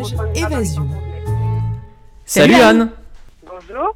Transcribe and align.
neige, 0.00 0.14
évasion. 0.34 0.82
Salut 2.24 2.54
Anne 2.54 2.90
Bonjour. 3.44 3.94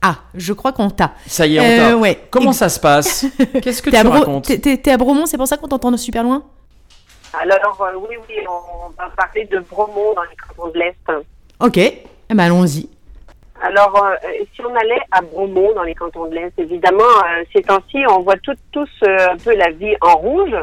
Ah, 0.00 0.16
je 0.34 0.52
crois 0.52 0.72
qu'on 0.72 0.90
t'a. 0.90 1.12
Ça 1.26 1.46
y 1.46 1.56
est, 1.56 1.60
on 1.60 1.64
Euh, 1.64 1.90
t'a. 1.90 1.96
ouais. 1.96 2.18
Comment 2.30 2.50
Ex- 2.50 2.58
ça 2.58 2.68
se 2.68 2.78
passe 2.80 3.26
Qu'est-ce 3.62 3.82
que 3.82 3.90
T'es 3.90 3.98
tu 4.00 4.04
Bro- 4.04 4.18
racontes 4.18 4.44
t'es- 4.60 4.90
à 4.90 4.96
Bromont, 4.96 5.26
c'est 5.26 5.36
pour 5.36 5.48
ça 5.48 5.56
qu'on 5.56 5.68
t'entend 5.68 5.96
super 5.96 6.22
loin? 6.22 6.42
Alors, 7.38 7.78
euh, 7.82 7.98
oui, 8.08 8.16
oui, 8.28 8.36
on 8.48 8.88
va 8.90 9.10
parler 9.16 9.44
de 9.50 9.58
Bromont 9.58 10.14
dans 10.14 10.22
les 10.22 10.36
cantons 10.36 10.70
de 10.72 10.78
l'Est. 10.78 11.12
Ok, 11.60 11.76
eh 11.78 12.02
ben, 12.30 12.38
allons-y. 12.40 12.88
Alors, 13.60 14.02
euh, 14.04 14.14
si 14.54 14.60
on 14.64 14.74
allait 14.74 15.00
à 15.10 15.20
Bromont 15.20 15.74
dans 15.74 15.82
les 15.82 15.94
cantons 15.94 16.26
de 16.26 16.34
l'Est, 16.34 16.52
évidemment, 16.58 17.02
euh, 17.02 17.44
ces 17.52 17.62
temps-ci, 17.62 17.98
on 18.08 18.20
voit 18.22 18.36
tout- 18.36 18.54
tous 18.70 18.88
euh, 19.02 19.30
un 19.32 19.36
peu 19.36 19.54
la 19.56 19.70
vie 19.72 19.94
en 20.00 20.14
rouge, 20.16 20.54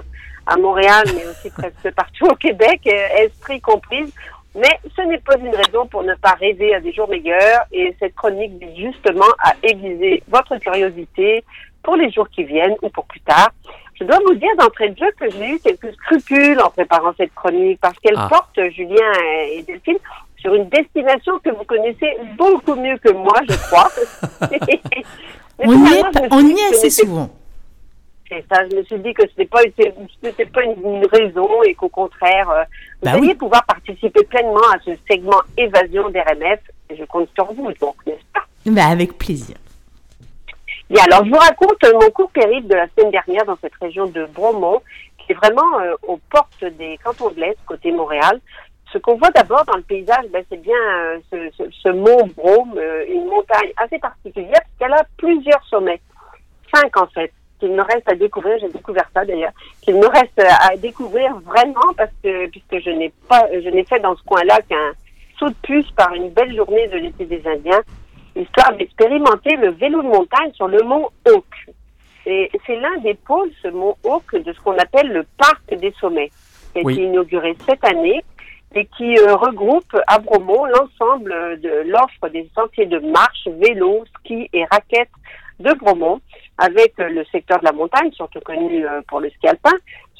à 0.47 0.55
Montréal, 0.57 1.03
mais 1.13 1.25
aussi 1.27 1.49
presque 1.57 1.93
partout 1.95 2.25
au 2.27 2.35
Québec, 2.35 2.81
euh, 2.87 3.25
esprit 3.25 3.59
comprise. 3.59 4.11
Mais 4.55 4.79
ce 4.95 5.01
n'est 5.01 5.17
pas 5.19 5.37
une 5.37 5.53
raison 5.53 5.85
pour 5.87 6.03
ne 6.03 6.13
pas 6.15 6.31
rêver 6.39 6.73
à 6.73 6.79
des 6.79 6.93
jours 6.93 7.09
meilleurs 7.09 7.65
et 7.71 7.95
cette 7.99 8.15
chronique 8.15 8.53
vise 8.61 8.85
justement 8.91 9.25
à 9.39 9.53
aiguiser 9.63 10.23
votre 10.29 10.57
curiosité 10.57 11.43
pour 11.83 11.95
les 11.97 12.09
jours 12.11 12.29
qui 12.29 12.43
viennent 12.43 12.75
ou 12.81 12.89
pour 12.89 13.05
plus 13.05 13.19
tard. 13.21 13.51
Je 13.99 14.03
dois 14.05 14.17
vous 14.25 14.33
dire 14.35 14.49
d'entrée 14.57 14.89
de 14.89 14.97
jeu 14.97 15.11
que 15.19 15.29
j'ai 15.29 15.49
eu 15.51 15.59
quelques 15.59 15.93
scrupules 15.93 16.59
en 16.61 16.69
préparant 16.69 17.13
cette 17.17 17.33
chronique 17.35 17.79
parce 17.81 17.97
qu'elle 17.99 18.15
Ah. 18.17 18.27
porte, 18.29 18.59
Julien 18.71 19.11
et 19.51 19.61
Delphine, 19.63 19.97
sur 20.37 20.53
une 20.55 20.67
destination 20.69 21.37
que 21.39 21.49
vous 21.49 21.63
connaissez 21.65 22.17
beaucoup 22.37 22.75
mieux 22.75 22.97
que 22.97 23.11
moi, 23.11 23.33
je 23.49 23.55
crois. 23.67 23.89
Mais 25.59 25.65
On 25.67 25.71
y 25.71 25.87
finalement, 25.87 26.09
est, 26.09 26.13
je 26.13 26.19
me 26.21 26.33
on 26.33 26.47
y 26.47 26.59
est 26.59 26.69
assez 26.69 26.89
souvent. 26.89 27.29
C'est 28.29 28.43
ça, 28.51 28.67
je 28.69 28.75
me 28.75 28.83
suis 28.83 28.99
dit 28.99 29.13
que 29.13 29.23
ce 29.23 29.33
n'était 29.37 29.45
pas, 29.45 29.61
pas 30.53 30.63
une, 30.63 30.83
une 30.95 31.05
raison 31.07 31.61
et 31.63 31.73
qu'au 31.75 31.89
contraire, 31.89 32.49
euh, 32.49 32.63
vous 33.01 33.05
Bah 33.05 33.11
alliez 33.13 33.27
oui. 33.29 33.35
pouvoir 33.35 33.63
participer 33.65 34.23
pleinement 34.23 34.67
à 34.73 34.79
ce 34.83 34.91
segment 35.09 35.41
évasion 35.57 36.09
d'RMF. 36.09 36.59
Je 36.97 37.03
compte 37.05 37.29
sur 37.35 37.45
vous, 37.53 37.71
donc, 37.73 37.95
n'est-ce 38.05 38.25
pas? 38.33 38.41
Bah, 38.65 38.87
avec 38.89 39.17
plaisir. 39.17 39.55
Bien, 40.89 41.03
alors 41.05 41.25
je 41.25 41.29
vous 41.31 41.37
raconte 41.37 41.83
euh, 41.83 41.93
mon 41.93 42.09
court 42.11 42.29
périple 42.31 42.67
de 42.67 42.75
la 42.75 42.87
semaine 42.95 43.11
dernière 43.11 43.45
dans 43.45 43.57
cette 43.61 43.73
région 43.81 44.05
de 44.07 44.25
Bromont, 44.25 44.81
qui 45.19 45.31
est 45.31 45.35
vraiment 45.35 45.79
euh, 45.79 45.95
aux 46.07 46.19
portes 46.29 46.63
des 46.63 46.99
cantons 47.03 47.29
de 47.31 47.39
l'Est, 47.39 47.57
côté 47.65 47.91
Montréal. 47.91 48.39
Ce 48.93 48.99
qu'on 48.99 49.15
voit 49.17 49.31
d'abord 49.31 49.65
dans 49.65 49.75
le 49.75 49.81
paysage, 49.81 50.25
ben, 50.31 50.43
c'est 50.49 50.61
bien 50.61 50.77
euh, 50.77 51.17
ce, 51.31 51.49
ce- 51.57 51.71
ce 51.71 51.89
mont 51.89 52.27
Brome, 52.37 52.79
une 53.09 53.25
montagne 53.25 53.71
assez 53.77 53.97
particulière, 53.99 54.51
parce 54.61 54.73
qu'elle 54.79 54.93
a 54.93 55.03
plusieurs 55.17 55.63
sommets. 55.65 55.99
Cinq 56.73 56.95
en 56.97 57.07
fait, 57.07 57.31
qu'il 57.59 57.71
me 57.71 57.81
reste 57.81 58.09
à 58.09 58.15
découvrir, 58.15 58.57
j'ai 58.59 58.69
découvert 58.69 59.09
ça 59.13 59.25
d'ailleurs, 59.25 59.51
qu'il 59.81 59.95
me 59.95 60.07
reste 60.07 60.39
à 60.39 60.75
découvrir 60.77 61.35
vraiment, 61.39 61.93
parce 61.97 62.11
que 62.23 62.47
puisque 62.49 62.79
je 62.83 62.89
n'ai 62.89 63.11
pas, 63.29 63.45
je 63.53 63.69
n'ai 63.69 63.83
fait 63.85 63.99
dans 63.99 64.15
ce 64.15 64.23
coin-là 64.23 64.59
qu'un 64.67 64.91
saut 65.39 65.49
de 65.49 65.55
puce 65.63 65.89
par 65.91 66.13
une 66.13 66.29
belle 66.29 66.55
journée 66.55 66.87
de 66.87 66.97
l'été 66.97 67.25
des 67.25 67.41
Indiens, 67.47 67.81
histoire 68.35 68.73
d'expérimenter 68.75 69.55
le 69.55 69.69
vélo 69.71 70.01
de 70.01 70.07
montagne 70.07 70.51
sur 70.53 70.67
le 70.67 70.81
mont 70.83 71.09
Hawk. 71.27 71.67
Et 72.25 72.49
c'est 72.65 72.77
l'un 72.77 72.97
des 72.97 73.13
pôles, 73.13 73.51
ce 73.61 73.67
mont 73.67 73.95
Hawk, 74.03 74.35
de 74.35 74.51
ce 74.51 74.59
qu'on 74.61 74.77
appelle 74.77 75.09
le 75.11 75.25
parc 75.37 75.73
des 75.75 75.93
sommets, 75.99 76.31
qui 76.73 76.79
a 76.79 76.83
Oui. 76.83 76.93
été 76.93 77.03
inauguré 77.03 77.55
cette 77.67 77.83
année 77.85 78.23
et 78.73 78.85
qui 78.97 79.17
euh, 79.17 79.35
regroupe 79.35 79.95
à 80.07 80.19
Bromont 80.19 80.65
l'ensemble 80.65 81.59
de 81.61 81.83
l'offre 81.89 82.27
des 82.29 82.49
sentiers 82.53 82.87
de 82.87 82.99
marche, 82.99 83.47
vélo, 83.47 84.03
ski 84.19 84.49
et 84.51 84.65
raquettes 84.65 85.07
de 85.59 85.73
Bromont, 85.73 86.19
avec 86.57 86.93
euh, 86.99 87.09
le 87.09 87.23
secteur 87.25 87.59
de 87.59 87.65
la 87.65 87.71
montagne, 87.71 88.11
surtout 88.11 88.39
connu 88.41 88.85
euh, 88.85 89.01
pour 89.07 89.19
le 89.19 89.29
ski 89.29 89.47
alpin, 89.47 89.71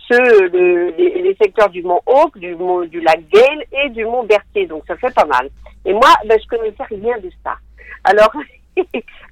le- 0.09 0.93
les, 0.97 1.35
secteurs 1.41 1.69
du 1.69 1.81
mont 1.81 1.99
Hawk, 2.05 2.37
du, 2.37 3.01
lac 3.01 3.21
Gale 3.29 3.63
et 3.71 3.89
du 3.89 4.05
mont 4.05 4.23
Berthier. 4.23 4.67
Donc 4.67 4.83
ça 4.87 4.95
fait 4.97 5.13
pas 5.13 5.25
mal. 5.25 5.49
Et 5.83 5.93
moi, 5.93 6.09
ben, 6.25 6.39
je 6.41 6.47
connaissais 6.47 6.83
rien 6.89 7.17
de 7.17 7.29
ça. 7.43 7.55
Alors, 8.03 8.31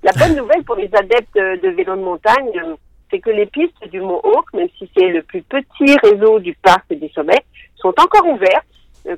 la 0.04 0.12
bonne 0.14 0.36
nouvelle 0.36 0.64
pour 0.64 0.76
les 0.76 0.90
adeptes 0.94 1.36
de 1.36 1.70
vélo 1.70 1.96
de 1.96 2.02
montagne, 2.02 2.50
euh, 2.56 2.76
c'est 3.12 3.20
que 3.20 3.30
les 3.30 3.46
pistes 3.46 3.88
du 3.92 4.02
mont 4.02 4.20
Hawk, 4.24 4.52
même 4.54 4.70
si 4.78 4.90
c'est 4.98 5.10
le 5.10 5.22
plus 5.22 5.44
petit 5.44 5.96
réseau 6.02 6.40
du 6.40 6.56
parc 6.56 6.92
des 6.92 7.10
sommets, 7.10 7.44
sont 7.76 7.94
encore 8.00 8.28
ouvertes, 8.28 8.66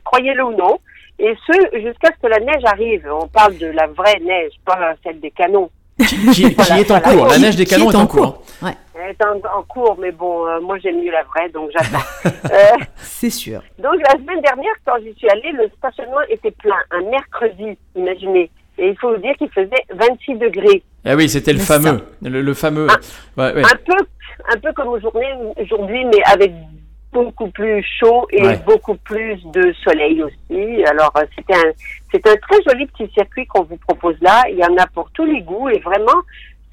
croyez-le 0.03 0.43
ou 0.43 0.51
non, 0.51 0.79
et 1.19 1.33
ce, 1.47 1.79
jusqu'à 1.79 2.11
ce 2.13 2.21
que 2.21 2.27
la 2.27 2.39
neige 2.39 2.65
arrive. 2.65 3.07
On 3.09 3.27
parle 3.27 3.57
de 3.57 3.67
la 3.67 3.87
vraie 3.87 4.19
neige, 4.19 4.53
pas 4.65 4.95
celle 5.03 5.19
des 5.19 5.31
canons. 5.31 5.69
qui, 6.31 6.31
qui 6.31 6.53
Voilà, 6.55 6.79
est 6.79 6.91
en 6.91 6.99
voilà. 6.99 7.11
cours 7.17 7.27
La 7.27 7.39
neige 7.39 7.55
des 7.55 7.65
canons 7.65 7.91
est 7.91 7.95
en 7.95 8.07
cours. 8.07 8.41
Ouais, 8.61 8.71
Elle 8.95 9.11
est 9.11 9.23
en, 9.25 9.57
en 9.57 9.63
cours, 9.63 9.97
mais 9.99 10.11
bon, 10.11 10.47
euh, 10.47 10.59
moi 10.61 10.77
j'aime 10.79 10.97
mieux 11.03 11.11
la 11.11 11.23
vraie, 11.23 11.49
donc 11.49 11.69
j'attends. 11.73 12.05
Euh, 12.51 12.83
c'est 12.97 13.29
sûr. 13.31 13.61
Donc 13.79 13.95
la 14.03 14.11
semaine 14.19 14.41
dernière, 14.41 14.73
quand 14.85 14.93
j'y 15.03 15.13
suis 15.15 15.27
allée, 15.29 15.51
le 15.51 15.67
stationnement 15.77 16.21
était 16.29 16.51
plein. 16.51 16.75
Un 16.91 17.01
mercredi, 17.09 17.77
imaginez. 17.95 18.49
Et 18.77 18.89
il 18.89 18.97
faut 18.99 19.11
vous 19.13 19.21
dire 19.21 19.33
qu'il 19.37 19.49
faisait 19.49 19.83
26 19.93 20.35
degrés. 20.37 20.83
Ah 21.05 21.15
oui, 21.15 21.27
c'était 21.29 21.53
le 21.53 21.59
Mais 21.59 21.65
fameux. 21.65 21.99
Le, 22.21 22.41
le 22.41 22.53
fameux. 22.53 22.87
Ah. 22.89 22.97
Ouais, 23.37 23.53
ouais. 23.55 23.63
Un 23.63 23.75
peu, 23.85 24.05
un 24.53 24.57
peu 24.59 24.73
comme 24.73 24.89
aujourd'hui, 24.89 25.25
aujourd'hui, 25.61 26.05
mais 26.05 26.21
avec 26.25 26.51
beaucoup 27.23 27.49
plus 27.49 27.81
chaud 27.99 28.27
et 28.31 28.43
Ouais. 28.45 28.57
beaucoup 28.65 28.95
plus 28.95 29.37
de 29.57 29.73
soleil 29.83 30.21
aussi. 30.23 30.83
Alors 30.85 31.11
euh, 31.17 31.23
c'était 31.35 31.55
un, 31.55 31.71
c'est 32.11 32.25
un 32.27 32.35
très 32.35 32.61
joli 32.67 32.85
petit 32.87 33.09
circuit 33.13 33.45
qu'on 33.47 33.63
vous 33.63 33.77
propose 33.77 34.15
là. 34.21 34.43
Il 34.51 34.57
y 34.57 34.65
en 34.65 34.75
a 34.77 34.85
pour 34.87 35.09
tous 35.11 35.25
les 35.25 35.41
goûts 35.41 35.69
et 35.69 35.79
vraiment, 35.79 36.19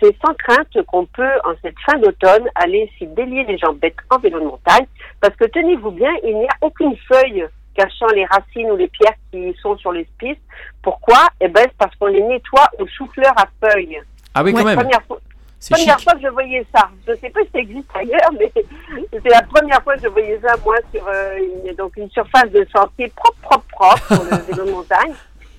c'est 0.00 0.14
sans 0.24 0.34
crainte 0.34 0.76
qu'on 0.88 1.06
peut, 1.06 1.34
en 1.44 1.52
cette 1.62 1.78
fin 1.86 1.96
d'automne, 1.98 2.46
aller 2.56 2.90
s'y 2.98 3.06
délier 3.06 3.44
les 3.44 3.56
jambettes 3.58 3.94
en 4.10 4.18
vélo 4.18 4.40
de 4.40 4.44
montagne. 4.46 4.86
Parce 5.20 5.36
que 5.36 5.44
tenez-vous 5.44 5.92
bien, 5.92 6.10
il 6.24 6.36
n'y 6.36 6.44
a 6.46 6.56
aucune 6.60 6.96
feuille 7.08 7.44
cachant 7.76 8.08
les 8.14 8.24
racines 8.26 8.70
ou 8.72 8.76
les 8.76 8.88
pierres 8.88 9.14
qui 9.30 9.54
sont 9.62 9.76
sur 9.78 9.92
les 9.92 10.06
pistes. 10.18 10.42
Pourquoi? 10.82 11.20
Eh 11.40 11.48
ben, 11.48 11.62
c'est 11.62 11.76
parce 11.78 11.94
qu'on 11.96 12.06
les 12.08 12.20
nettoie 12.22 12.68
au 12.80 12.86
souffleur 12.88 13.32
à 13.36 13.46
feuilles. 13.64 14.00
Ah 14.34 14.42
oui, 14.42 14.52
quand 14.52 14.58
Ouais, 14.58 14.64
même. 14.64 14.80
Première 14.80 15.02
fois, 15.06 15.18
C'est 15.58 15.76
chic. 15.76 15.86
première 15.86 16.00
fois 16.00 16.12
que 16.14 16.20
je 16.22 16.28
voyais 16.28 16.66
ça. 16.74 16.88
Je 17.06 17.12
ne 17.12 17.16
sais 17.18 17.30
pas 17.30 17.40
si 17.44 17.50
ça 17.52 17.58
existe 17.60 17.90
ailleurs, 17.94 18.30
mais 18.38 18.50
c'était 19.12 19.28
la 19.28 19.41
première 19.80 19.82
fois 19.82 19.96
que 19.96 20.02
je 20.02 20.08
voyais 20.08 20.40
ça, 20.42 20.54
moi, 20.64 20.76
sur 20.92 21.06
euh, 21.08 21.38
une, 21.66 21.74
donc 21.74 21.92
une 21.96 22.10
surface 22.10 22.50
de 22.50 22.66
sentier 22.74 23.10
propre, 23.14 23.38
propre, 23.42 23.64
propre 23.70 24.16
pour 24.16 24.24
le 24.24 24.36
vélo 24.48 24.66
de 24.66 24.70
montagne. 24.70 25.12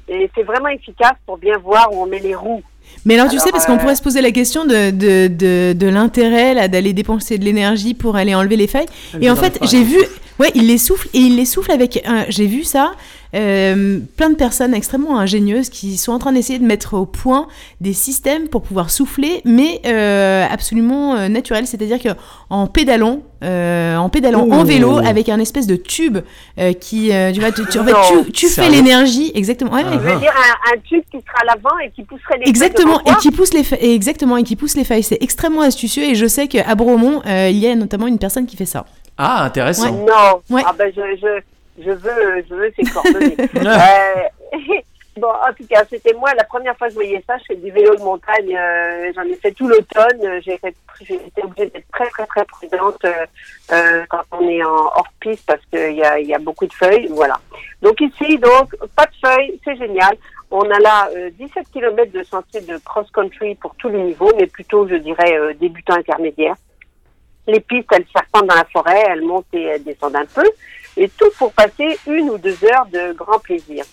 Et 0.08 0.30
c'est 0.36 0.44
vraiment 0.44 0.68
efficace 0.68 1.14
pour 1.26 1.38
bien 1.38 1.58
voir 1.58 1.88
où 1.92 2.04
on 2.04 2.06
met 2.06 2.20
les 2.20 2.36
roues. 2.36 2.62
Mais 3.06 3.16
alors, 3.16 3.28
tu 3.28 3.36
Alors, 3.36 3.46
sais, 3.46 3.52
parce 3.52 3.66
qu'on 3.66 3.76
euh, 3.76 3.78
pourrait 3.78 3.96
se 3.96 4.04
poser 4.04 4.22
la 4.22 4.32
question 4.32 4.66
de, 4.66 4.92
de, 4.92 5.28
de, 5.28 5.74
de 5.74 5.88
l'intérêt 5.88 6.68
d'aller 6.68 6.94
dépenser 6.94 7.38
de 7.38 7.46
l'énergie 7.46 7.94
pour 7.94 8.18
aller 8.18 8.36
enlever 8.36 8.58
les 8.58 8.68
feuilles. 8.68 8.86
Elle 9.14 9.24
Et 9.24 9.30
en 9.30 9.36
fait, 9.36 9.58
j'ai 9.64 9.84
vu, 9.84 9.98
ouais, 10.40 10.52
il 10.56 10.68
les 10.68 10.78
souffle 10.78 11.08
et 11.14 11.20
il 11.20 11.36
les 11.36 11.46
souffle 11.46 11.72
avec, 11.72 12.02
un- 12.06 12.26
j'ai 12.30 12.48
vu 12.48 12.64
ça, 12.64 12.94
euh, 13.36 14.00
plein 14.16 14.30
de 14.30 14.36
personnes 14.36 14.76
extrêmement 14.76 15.18
ingénieuses 15.20 15.70
qui 15.70 15.98
sont 15.98 16.12
en 16.12 16.20
train 16.20 16.32
d'essayer 16.34 16.60
de 16.60 16.66
mettre 16.66 16.94
au 16.94 17.06
point 17.08 17.48
des 17.82 17.94
systèmes 17.94 18.48
pour 18.48 18.62
pouvoir 18.62 18.92
souffler, 18.92 19.42
mais 19.44 19.82
euh, 19.88 20.46
absolument 20.52 21.16
euh, 21.16 21.30
naturels, 21.30 21.66
c'est-à-dire 21.66 22.00
que 22.00 22.10
en 22.52 22.68
pédalant, 22.68 23.22
euh, 23.44 23.96
en 23.98 24.10
pédalant 24.10 24.48
en 24.52 24.64
vélo 24.64 25.00
avec 25.00 25.30
un 25.30 25.40
espèce 25.40 25.66
de 25.66 25.76
tube 25.76 26.20
euh, 26.60 26.74
qui, 26.74 27.12
euh, 27.12 27.32
tu 27.32 27.40
vois, 27.40 27.52
tu, 27.52 27.66
tu- 27.66 27.80
en 27.80 27.86
fait, 27.86 27.94
tu, 28.26 28.32
tu 28.32 28.48
fais 28.48 28.70
l'énergie, 28.70 29.32
exactement. 29.34 29.72
Ouais, 29.72 29.82
Ah. 29.84 29.94
Je 29.94 29.98
veux 29.98 30.20
dire 30.20 30.32
un, 30.38 30.76
un 30.76 30.80
tube 30.88 31.04
qui 31.12 31.18
sera 31.18 31.40
à 31.42 31.46
l'avant 31.56 31.78
et 31.84 31.90
qui 31.90 32.04
pousserait 32.04 32.38
les 32.38 32.48
Exactement, 32.48 33.02
et 33.06 33.16
qui 33.20 33.32
pousse 33.32 33.52
les 33.54 33.66
exactement, 33.94 34.38
et 34.38 34.44
qui 34.44 34.56
pousse 34.56 34.76
les 34.76 34.84
feuilles. 34.84 35.02
C'est 35.04 35.18
extrêmement 35.22 35.62
astucieux 35.62 36.04
et 36.04 36.14
je 36.16 36.28
sais 36.28 36.48
qu'à 36.48 36.76
Bromont, 36.76 37.22
euh, 37.26 37.50
il 37.50 37.58
y 37.58 37.66
a 37.68 37.74
notamment 37.76 38.06
une 38.06 38.20
personne 38.20 38.46
qui 38.46 38.56
fait 38.58 38.66
ça. 38.68 38.86
Ah, 39.26 39.44
intéressant. 39.46 39.92
Non. 39.92 40.42
Ouais. 40.50 40.62
Ah 40.66 40.74
ben, 40.78 40.92
je, 40.94 41.02
je, 41.16 41.84
je 41.84 41.92
veux, 41.92 42.44
je 42.50 42.54
veux 42.54 42.74
ces 42.76 42.84
coordonnées. 42.84 43.38
Euh, 43.56 44.58
bon, 45.18 45.30
en 45.30 45.54
tout 45.54 45.66
cas, 45.68 45.84
c'était 45.90 46.14
moi, 46.14 46.34
la 46.36 46.44
première 46.44 46.78
fois 46.78 46.88
que 46.88 46.94
je 46.94 47.00
voyais 47.00 47.24
ça, 47.26 47.38
je 47.38 47.44
fais 47.48 47.56
du 47.56 47.72
vélo 47.72 47.96
de 47.96 48.02
montagne, 48.02 48.56
euh, 48.56 49.12
j'en 49.16 49.24
ai 49.24 49.36
fait 49.36 49.52
tout 49.52 49.68
l'automne, 49.68 50.42
j'ai 50.44 50.56
été 50.56 50.74
obligée 51.42 51.70
d'être 51.70 51.88
très, 51.92 52.10
très, 52.10 52.26
très 52.26 52.46
prudente 52.46 53.06
euh, 53.06 54.06
quand 54.10 54.24
on 54.32 54.48
est 54.48 54.64
en 54.64 54.76
hors 54.76 55.08
piste 55.20 55.46
parce 55.48 55.62
qu'il 55.72 55.96
y 55.96 56.04
a, 56.04 56.20
il 56.20 56.28
y 56.28 56.36
a 56.36 56.40
beaucoup 56.40 56.68
de 56.68 56.74
feuilles, 56.74 57.08
voilà. 57.10 57.40
Donc 57.82 58.02
ici, 58.02 58.38
donc, 58.38 58.76
pas 58.96 59.06
de 59.06 59.28
feuilles, 59.28 59.60
c'est 59.64 59.78
génial. 59.78 60.16
On 60.52 60.70
a 60.70 60.80
là 60.80 61.10
euh, 61.16 61.32
17 61.40 61.68
km 61.74 62.12
de 62.12 62.24
sentiers 62.24 62.62
de 62.62 62.78
cross-country 62.78 63.56
pour 63.56 63.74
tous 63.76 63.90
les 63.90 64.04
niveaux, 64.04 64.32
mais 64.38 64.46
plutôt, 64.46 64.88
je 64.88 64.96
dirais, 64.96 65.36
euh, 65.36 65.54
débutants 65.60 65.96
intermédiaires. 65.96 66.56
Les 67.48 67.60
pistes, 67.60 67.90
elles 67.92 68.06
serpentent 68.16 68.48
dans 68.48 68.56
la 68.56 68.66
forêt, 68.72 69.04
elles 69.10 69.22
montent 69.22 69.46
et 69.54 69.64
elles 69.64 69.84
descendent 69.84 70.16
un 70.16 70.26
peu, 70.26 70.46
et 70.96 71.10
tout 71.10 71.30
pour 71.38 71.52
passer 71.54 71.98
une 72.08 72.30
ou 72.30 72.38
deux 72.38 72.58
heures 72.64 72.86
de 72.92 73.14
grand 73.14 73.40
plaisir. 73.40 73.84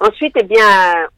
Ensuite, 0.00 0.34
eh 0.38 0.42
bien, 0.42 0.66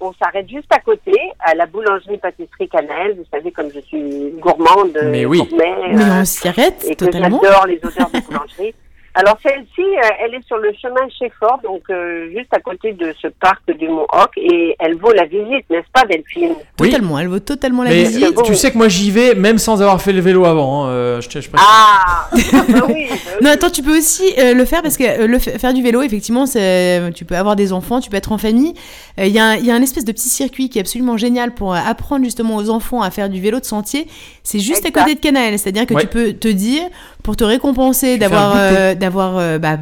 on 0.00 0.12
s'arrête 0.15 0.49
juste 0.49 0.71
à 0.71 0.79
côté, 0.81 1.12
à 1.41 1.55
la 1.55 1.67
boulangerie-pâtisserie 1.67 2.69
Cannelle. 2.69 3.17
Vous 3.17 3.25
savez, 3.33 3.50
comme 3.50 3.71
je 3.75 3.81
suis 3.81 4.31
gourmande, 4.38 4.99
Mais 5.05 5.25
oui. 5.25 5.38
gourmet, 5.38 5.75
Mais 5.93 6.03
euh, 6.05 6.21
on 6.21 6.25
s'y 6.25 6.47
arrête 6.47 6.85
et 6.87 6.94
que 6.94 7.05
totalement. 7.06 7.41
j'adore 7.43 7.67
les 7.67 7.79
odeurs 7.83 8.11
de 8.11 8.21
boulangerie. 8.21 8.75
Alors 9.19 9.39
celle-ci, 9.43 9.81
euh, 9.81 10.09
elle 10.23 10.35
est 10.35 10.47
sur 10.47 10.59
le 10.59 10.71
chemin 10.81 11.01
Fort, 11.41 11.59
donc 11.65 11.83
euh, 11.91 12.29
juste 12.37 12.53
à 12.53 12.61
côté 12.61 12.93
de 12.93 13.15
ce 13.21 13.29
parc 13.29 13.63
du 13.79 13.89
Mont 13.89 14.07
Hoc, 14.13 14.31
et 14.37 14.77
elle 14.79 14.97
vaut 14.97 15.13
la 15.13 15.25
visite, 15.25 15.65
n'est-ce 15.71 15.91
pas, 15.93 16.05
Delphine? 16.05 16.53
Oui. 16.79 16.91
Totalement, 16.91 17.19
elle 17.19 17.29
vaut 17.29 17.39
totalement 17.41 17.83
la 17.83 17.91
Mais 17.91 18.05
visite. 18.05 18.35
bon. 18.35 18.43
tu 18.43 18.55
sais 18.55 18.71
que 18.71 18.77
moi 18.77 18.89
j'y 18.89 19.11
vais 19.11 19.35
même 19.35 19.57
sans 19.59 19.81
avoir 19.81 20.03
fait 20.03 20.13
le 20.13 20.21
vélo 20.21 20.45
avant. 20.45 20.85
hein, 20.85 20.89
euh, 20.91 21.21
je, 21.23 21.29
je 21.29 21.49
précise. 21.49 21.55
Ah 21.59 22.29
bah 22.33 22.87
oui, 22.89 23.07
bah 23.11 23.17
Non, 23.43 23.51
attends, 23.51 23.71
tu 23.71 23.83
peux 23.83 23.97
aussi 23.97 24.25
euh, 24.39 24.53
le 24.55 24.65
faire 24.67 24.83
parce 24.83 24.97
que 24.99 25.05
euh, 25.05 25.27
le 25.27 25.39
fa- 25.39 25.59
faire 25.59 25.73
du 25.73 25.83
vélo, 25.83 26.03
effectivement, 26.03 26.45
c'est, 26.45 27.01
tu 27.15 27.25
peux 27.25 27.37
avoir 27.37 27.57
des 27.57 27.73
enfants, 27.73 28.01
tu 28.01 28.11
peux 28.11 28.17
être 28.19 28.33
en 28.33 28.39
famille. 28.39 28.75
Euh, 29.19 29.25
Il 29.27 29.33
y, 29.33 29.39
a 29.39 29.45
un- 29.47 29.57
il 29.57 29.65
y 29.65 29.71
a 29.71 29.75
un 29.75 29.83
espèce 29.83 30.05
de 30.05 30.13
petit 30.13 30.29
circuit 30.29 30.69
qui 30.69 30.77
est 30.79 30.83
absolument 30.83 31.17
génial 31.17 31.55
pour 31.55 31.73
euh, 31.75 31.79
apprendre 31.87 32.25
justement 32.25 32.57
aux 32.57 32.69
enfants 32.69 33.01
à 33.01 33.11
faire 33.11 33.31
du 33.31 33.41
vélo 33.41 33.61
de 33.61 33.65
sentier. 33.65 34.07
C'est 34.43 34.59
juste 34.61 34.85
Exact. 34.85 34.97
à 34.99 35.01
côté 35.05 35.15
de 35.15 35.21
Canaël, 35.21 35.59
c'est-à-dire 35.59 35.87
que 35.87 35.95
Ouais. 35.95 36.03
tu 36.03 36.09
peux 36.09 36.33
te 36.35 36.49
dire, 36.49 36.83
pour 37.23 37.35
te 37.37 37.45
récompenser 37.45 38.19
d'avoir, 38.19 38.55
d'avoir 39.06 39.38
euh, 39.38 39.58
bah, 39.58 39.79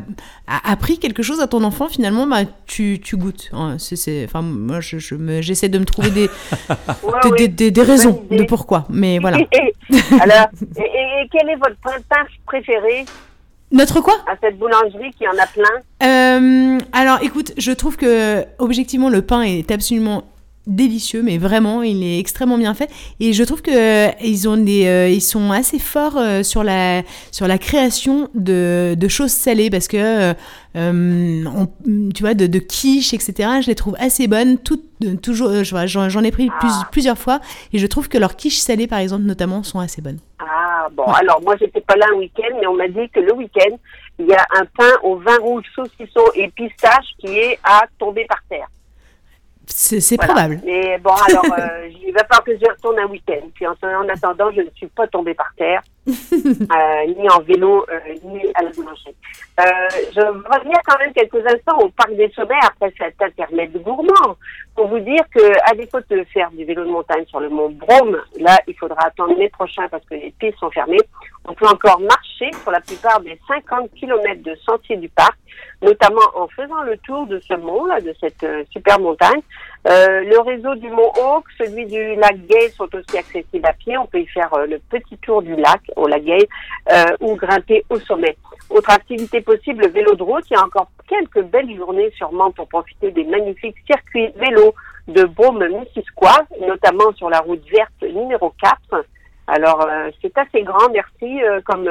appris 0.47 0.99
quelque 0.99 1.23
chose 1.23 1.41
à 1.41 1.47
ton 1.47 1.65
enfant, 1.65 1.88
finalement, 1.88 2.26
bah, 2.26 2.43
tu, 2.67 3.00
tu 3.03 3.17
goûtes. 3.17 3.49
Hein, 3.53 3.76
c'est, 3.79 4.25
enfin, 4.26 4.43
moi, 4.43 4.81
je, 4.81 4.99
je 4.99 5.15
me- 5.15 5.41
j'essaie 5.41 5.69
de 5.71 5.79
me 5.79 5.85
trouver 5.87 6.11
des, 6.11 6.29
Ouais, 7.03 7.49
des, 7.49 7.71
des- 7.71 7.82
raisons 7.82 8.23
de 8.31 8.43
pourquoi. 8.44 8.87
Mais 8.91 9.19
voilà. 9.19 9.38
Alors, 10.21 10.47
et, 10.76 10.81
et- 10.81 11.23
et 11.25 11.29
quel 11.32 11.49
est 11.49 11.56
votre 11.56 11.76
pain 11.82 11.93
pain 12.09 12.25
préféré? 12.47 13.06
Notre 13.73 14.00
quoi? 14.03 14.15
À 14.31 14.35
cette 14.43 14.59
boulangerie 14.59 15.11
qui 15.19 15.26
en 15.26 15.32
a 15.32 15.47
plein 15.47 15.75
Euh, 16.06 16.79
alors 16.93 17.19
écoute, 17.23 17.53
je 17.56 17.73
trouve 17.73 17.97
que 17.97 18.44
objectivement 18.59 19.09
le 19.09 19.23
pain 19.23 19.43
est 19.43 19.71
absolument 19.71 20.23
délicieux, 20.66 21.22
mais 21.22 21.37
vraiment 21.38 21.82
il 21.82 22.02
est 22.02 22.19
extrêmement 22.19 22.56
bien 22.58 22.72
fait 22.75 22.90
et 23.20 23.32
je 23.32 23.44
trouve 23.44 23.61
que 23.62 23.70
euh, 23.70 24.11
ils 24.22 24.49
ont 24.49 24.56
des, 24.56 24.87
euh, 24.87 25.08
ils 25.08 25.20
sont 25.20 25.50
assez 25.52 25.78
forts 25.78 26.16
euh, 26.16 26.43
sur 26.43 26.64
la 26.64 27.02
sur 27.32 27.46
la 27.46 27.58
création 27.58 28.28
de, 28.34 28.94
de 28.99 29.08
choses 29.08 29.31
salées 29.32 29.69
parce 29.70 29.88
que 29.88 29.96
euh, 29.99 30.34
euh, 30.76 31.44
on- 31.46 31.69
tu 32.14 32.22
vois 32.22 32.34
de, 32.34 32.46
de 32.46 32.58
quiches 32.58 33.12
etc. 33.14 33.32
Je 33.62 33.66
les 33.66 33.75
trouve 33.75 33.94
assez 33.99 34.26
bonnes, 34.26 34.58
toutes 34.58 34.82
toujours 35.22 35.62
je 35.64 35.70
vois, 35.70 35.87
j'en 35.87 36.22
ai 36.25 36.31
pris 36.31 36.49
plus- 36.61 36.69
Ah. 36.72 36.88
plusieurs 36.90 37.19
fois 37.19 37.40
et 37.72 37.78
je 37.78 37.87
trouve 37.87 38.08
que 38.08 38.16
leurs 38.16 38.37
quiches 38.37 38.58
salées 38.58 38.87
par 38.87 39.00
exemple 39.00 39.25
notamment 39.25 39.62
sont 39.62 39.81
assez 39.81 40.00
bonnes. 40.00 40.19
Ah 40.40 40.88
bon, 40.93 41.05
alors 41.05 41.43
moi 41.43 41.56
j'étais 41.58 41.81
pas 41.81 41.96
là 41.96 42.06
un 42.12 42.16
week-end, 42.19 42.56
mais 42.61 42.66
on 42.66 42.75
m'a 42.76 42.88
dit 42.88 43.08
que 43.12 43.20
le 43.20 43.32
week-end, 43.34 43.76
il 44.19 44.26
y 44.26 44.32
a 44.34 44.44
un 44.58 44.64
pain 44.78 44.90
au 45.02 45.16
vin 45.16 45.37
rouge, 45.43 45.64
saucisson 45.75 46.20
et 46.34 46.49
pistache 46.50 47.06
qui 47.19 47.28
est 47.38 47.58
à 47.64 47.84
tomber 47.99 48.25
par 48.28 48.38
terre. 48.49 48.66
C'est 49.76 50.17
Voilà. 50.17 50.32
probable. 50.32 50.61
Mais 50.65 50.99
bon, 50.99 51.11
alors, 51.29 51.44
euh, 51.59 51.88
il 52.06 52.12
va 52.12 52.21
falloir 52.21 52.44
que 52.44 52.53
je 52.56 52.71
retourne 52.71 52.99
un 53.00 53.06
week-end. 53.06 53.49
Puis 53.55 53.67
en, 53.67 53.73
en 53.73 54.09
attendant, 54.09 54.50
je 54.53 54.61
ne 54.61 54.71
suis 54.76 54.87
pas 54.87 55.06
tombée 55.09 55.35
par 55.35 55.53
terre, 55.56 55.82
euh, 56.09 57.06
ni 57.17 57.29
en 57.31 57.41
vélo, 57.41 57.87
euh, 57.91 58.15
ni 58.25 58.41
à 58.55 58.62
la 58.62 58.71
boulangerie. 58.71 59.17
Euh, 59.61 59.65
je 60.15 60.21
reviens 60.21 60.81
quand 60.85 60.99
même 60.99 61.12
quelques 61.12 61.47
instants 61.47 61.79
au 61.79 61.89
Parc 61.91 62.15
des 62.15 62.29
Sommets 62.31 62.59
après 62.62 62.93
cet 62.99 63.23
intermède 63.23 63.81
gourmand 63.83 64.37
pour 64.75 64.89
vous 64.89 64.99
dire 64.99 65.23
que, 65.33 65.71
à 65.71 65.75
défaut 65.75 66.01
de 66.11 66.25
faire 66.33 66.51
du 66.51 66.65
vélo 66.65 66.85
de 66.85 66.91
montagne 66.91 67.25
sur 67.27 67.41
le 67.41 67.49
mont 67.49 67.71
Brome, 67.71 68.19
là, 68.41 68.59
il 68.67 68.75
faudra 68.75 69.06
attendre 69.06 69.39
mai 69.39 69.49
prochain 69.49 69.87
parce 69.89 70.05
que 70.06 70.15
les 70.15 70.35
pistes 70.39 70.59
sont 70.59 70.71
fermées. 70.71 70.99
On 71.47 71.55
peut 71.55 71.67
encore 71.67 72.01
marcher 72.01 72.50
sur 72.62 72.71
la 72.71 72.81
plupart 72.81 73.21
des 73.21 73.39
50 73.47 73.91
km 73.95 74.43
de 74.43 74.57
sentiers 74.67 74.97
du 74.97 75.09
parc, 75.09 75.37
notamment 75.83 76.23
en 76.35 76.49
faisant 76.49 76.83
le 76.83 76.97
tour 76.99 77.27
de 77.27 77.39
ce 77.41 77.55
mont, 77.55 77.85
là, 77.85 78.00
de 78.00 78.15
cette 78.21 78.43
euh, 78.43 78.65
super 78.71 78.99
montagne. 78.99 79.41
Euh, 79.87 80.21
le 80.23 80.41
réseau 80.41 80.75
du 80.77 80.89
Mont 80.89 81.13
Hawk, 81.21 81.45
celui 81.59 81.85
du 81.85 82.15
lac 82.15 82.39
Gay 82.47 82.71
sont 82.71 82.89
aussi 82.95 83.19
accessibles 83.19 83.67
à 83.67 83.75
pied. 83.75 83.99
On 83.99 84.07
peut 84.07 84.21
y 84.21 84.27
faire 84.27 84.53
euh, 84.55 84.67
le 84.67 84.79
petit 84.79 85.19
tour 85.19 85.43
du 85.43 85.55
lac 85.57 85.81
au 85.97 86.07
lac 86.07 86.25
Gay 86.25 86.49
euh, 86.91 87.05
ou 87.21 87.35
grimper 87.37 87.85
au 87.91 87.99
sommet. 88.01 88.37
Autre 88.71 88.91
activité 88.91 89.43
possible, 89.43 89.85
le 89.85 89.91
vélo 89.91 90.15
de 90.15 90.23
route. 90.23 90.45
Il 90.51 90.55
y 90.55 90.57
a 90.57 90.65
encore 90.65 90.89
quelques 91.07 91.43
belles 91.43 91.77
journées 91.77 92.11
sûrement 92.17 92.51
pour 92.51 92.67
profiter 92.67 93.11
des 93.11 93.25
magnifiques 93.25 93.77
circuits 93.87 94.33
vélo 94.37 94.75
de 95.07 95.25
Beaume-Missisquoi, 95.25 96.47
notamment 96.67 97.13
sur 97.13 97.29
la 97.29 97.41
route 97.41 97.63
verte 97.71 98.03
numéro 98.03 98.55
4. 98.63 99.05
Alors 99.49 99.87
euh, 99.87 100.11
c'est 100.23 100.37
assez 100.39 100.63
grand, 100.63 100.89
merci, 100.91 101.41
comme 101.67 101.91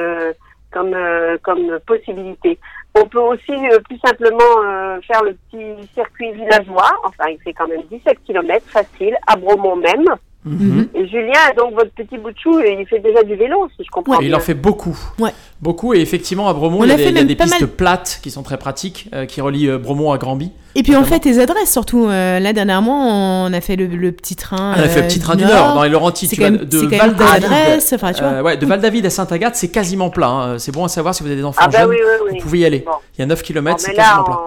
comme 0.74 0.92
euh, 0.92 1.38
comme 1.42 1.78
possibilité. 1.86 2.58
On 2.96 3.06
peut 3.06 3.20
aussi 3.20 3.52
euh, 3.52 3.78
plus 3.88 3.98
simplement 4.04 4.62
euh, 4.64 5.00
faire 5.02 5.22
le 5.22 5.34
petit 5.34 5.88
circuit 5.94 6.32
villageois, 6.32 6.90
enfin 7.04 7.26
il 7.30 7.38
fait 7.42 7.52
quand 7.52 7.68
même 7.68 7.82
17 7.90 8.18
km 8.26 8.66
facile, 8.68 9.16
à 9.26 9.36
Bromont 9.36 9.76
même. 9.76 10.04
Mhm. 10.44 10.88
Et 10.94 11.06
Julien, 11.08 11.32
donc 11.56 11.72
votre 11.74 11.90
petit 11.92 12.18
bout 12.18 12.30
de 12.30 12.36
chou, 12.38 12.60
il 12.60 12.86
fait 12.86 12.98
déjà 12.98 13.22
du 13.22 13.34
vélo, 13.34 13.66
si 13.76 13.84
je 13.84 13.90
comprends 13.90 14.20
Et 14.20 14.26
il 14.26 14.34
en 14.34 14.40
fait 14.40 14.52
beaucoup. 14.54 14.96
Ouais. 15.18 15.30
Beaucoup. 15.62 15.94
Et 15.94 16.00
effectivement, 16.00 16.48
à 16.48 16.52
Bromont, 16.52 16.80
On 16.80 16.84
il 16.84 16.88
y 16.88 16.90
a 16.90 16.94
a 16.94 16.96
des, 16.98 17.04
y 17.04 17.18
a 17.32 17.36
pistes 17.36 17.60
mal- 17.60 17.68
plates 17.70 18.20
qui 18.22 18.30
sont 18.30 18.42
très 18.42 18.58
pratiques, 18.58 19.08
euh, 19.14 19.24
qui 19.24 19.40
relient 19.40 19.68
euh, 19.70 19.78
Bromont 19.78 20.12
à 20.12 20.18
Granby. 20.18 20.50
Et 20.76 20.82
puis 20.82 20.92
on 20.92 21.00
Notamment. 21.00 21.14
fait 21.14 21.20
tes 21.20 21.38
adresses 21.40 21.72
surtout. 21.72 22.08
Euh, 22.08 22.40
là 22.40 22.52
dernièrement, 22.52 23.44
on 23.46 23.52
a 23.52 23.60
fait 23.62 23.76
le, 23.76 23.86
le 23.86 24.12
petit 24.12 24.36
train. 24.36 24.74
On 24.76 24.80
a 24.82 24.88
fait 24.88 24.98
le 25.00 25.04
euh, 25.04 25.08
petit 25.08 25.20
train 25.20 25.36
du 25.36 25.44
Nord, 25.44 25.74
dans 25.76 25.82
les 25.84 25.88
Laurentides. 25.88 26.28
C'est 26.28 26.36
Tu 26.36 26.42
quand 26.42 26.50
vas 26.50 26.58
même, 26.58 26.64
de 26.66 26.76
vois. 26.76 28.22
euh, 28.22 28.42
ouais, 28.42 28.56
de 28.56 28.66
Val-David 28.66 29.06
à 29.06 29.10
Sainte-Agathe, 29.10 29.54
c'est 29.56 29.70
quasiment 29.70 30.10
plein. 30.10 30.28
hein. 30.28 30.58
C'est 30.58 30.72
bon 30.72 30.84
à 30.84 30.88
savoir 30.88 31.14
si 31.14 31.22
vous 31.22 31.28
avez 31.28 31.36
des 31.38 31.44
enfants 31.44 31.62
Ah 31.64 31.68
bah 31.68 31.78
jeunes. 31.82 31.90
oui, 31.90 31.96
oui, 32.00 32.12
oui. 32.26 32.30
Vous 32.38 32.42
pouvez 32.42 32.58
y 32.58 32.64
aller. 32.66 32.80
Bon. 32.80 32.92
Il 33.16 33.20
y 33.20 33.22
a 33.22 33.26
9 33.26 33.42
km, 33.42 33.76
Bon, 33.76 33.82
c'est 33.82 33.94
quasiment 33.94 34.24
plein. 34.24 34.38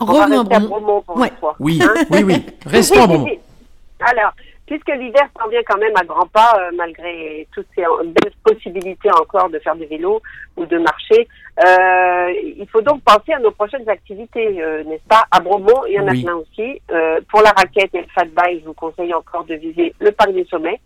on, 0.00 0.04
on 0.04 0.12
va 0.12 0.24
Revenons 0.24 0.40
à 0.40 0.58
Bromont. 0.60 1.02
Ouais. 1.14 1.32
Oui, 1.60 1.78
Hein 1.82 1.94
oui, 2.10 2.22
oui. 2.24 2.42
Restons 2.64 3.02
à 3.02 3.06
Bromont. 3.06 3.26
Alors, 4.00 4.32
puisque 4.66 4.88
l'hiver 4.88 5.28
s'en 5.38 5.48
vient 5.48 5.62
quand 5.66 5.78
même 5.78 5.96
à 5.96 6.04
grands 6.04 6.26
pas, 6.26 6.54
euh, 6.58 6.70
malgré 6.76 7.46
toutes 7.54 7.66
ces 7.74 7.82
belles 7.82 8.32
possibilités 8.44 9.10
encore 9.10 9.48
de 9.50 9.58
faire 9.60 9.76
du 9.76 9.86
vélo 9.86 10.20
ou 10.56 10.66
de 10.66 10.78
marcher, 10.78 11.28
euh, 11.66 12.32
il 12.42 12.66
faut 12.70 12.82
donc 12.82 13.02
penser 13.02 13.32
à 13.32 13.38
nos 13.38 13.52
prochaines 13.52 13.88
activités, 13.88 14.60
euh, 14.60 14.84
n'est-ce 14.84 15.06
pas? 15.08 15.24
À 15.30 15.40
Bromont, 15.40 15.86
il 15.88 15.94
y 15.94 16.00
en 16.00 16.08
a 16.08 16.12
Oui. 16.12 16.24
plein 16.24 16.34
aussi. 16.34 16.80
Euh, 16.90 17.20
pour 17.30 17.42
la 17.42 17.50
raquette 17.50 17.94
et 17.94 18.02
le 18.02 18.08
fat 18.14 18.24
bike, 18.24 18.60
je 18.60 18.66
vous 18.66 18.74
conseille 18.74 19.14
encore 19.14 19.44
de 19.44 19.54
viser 19.54 19.94
le 20.00 20.10
parc 20.12 20.32
des 20.32 20.44
sommets. 20.46 20.80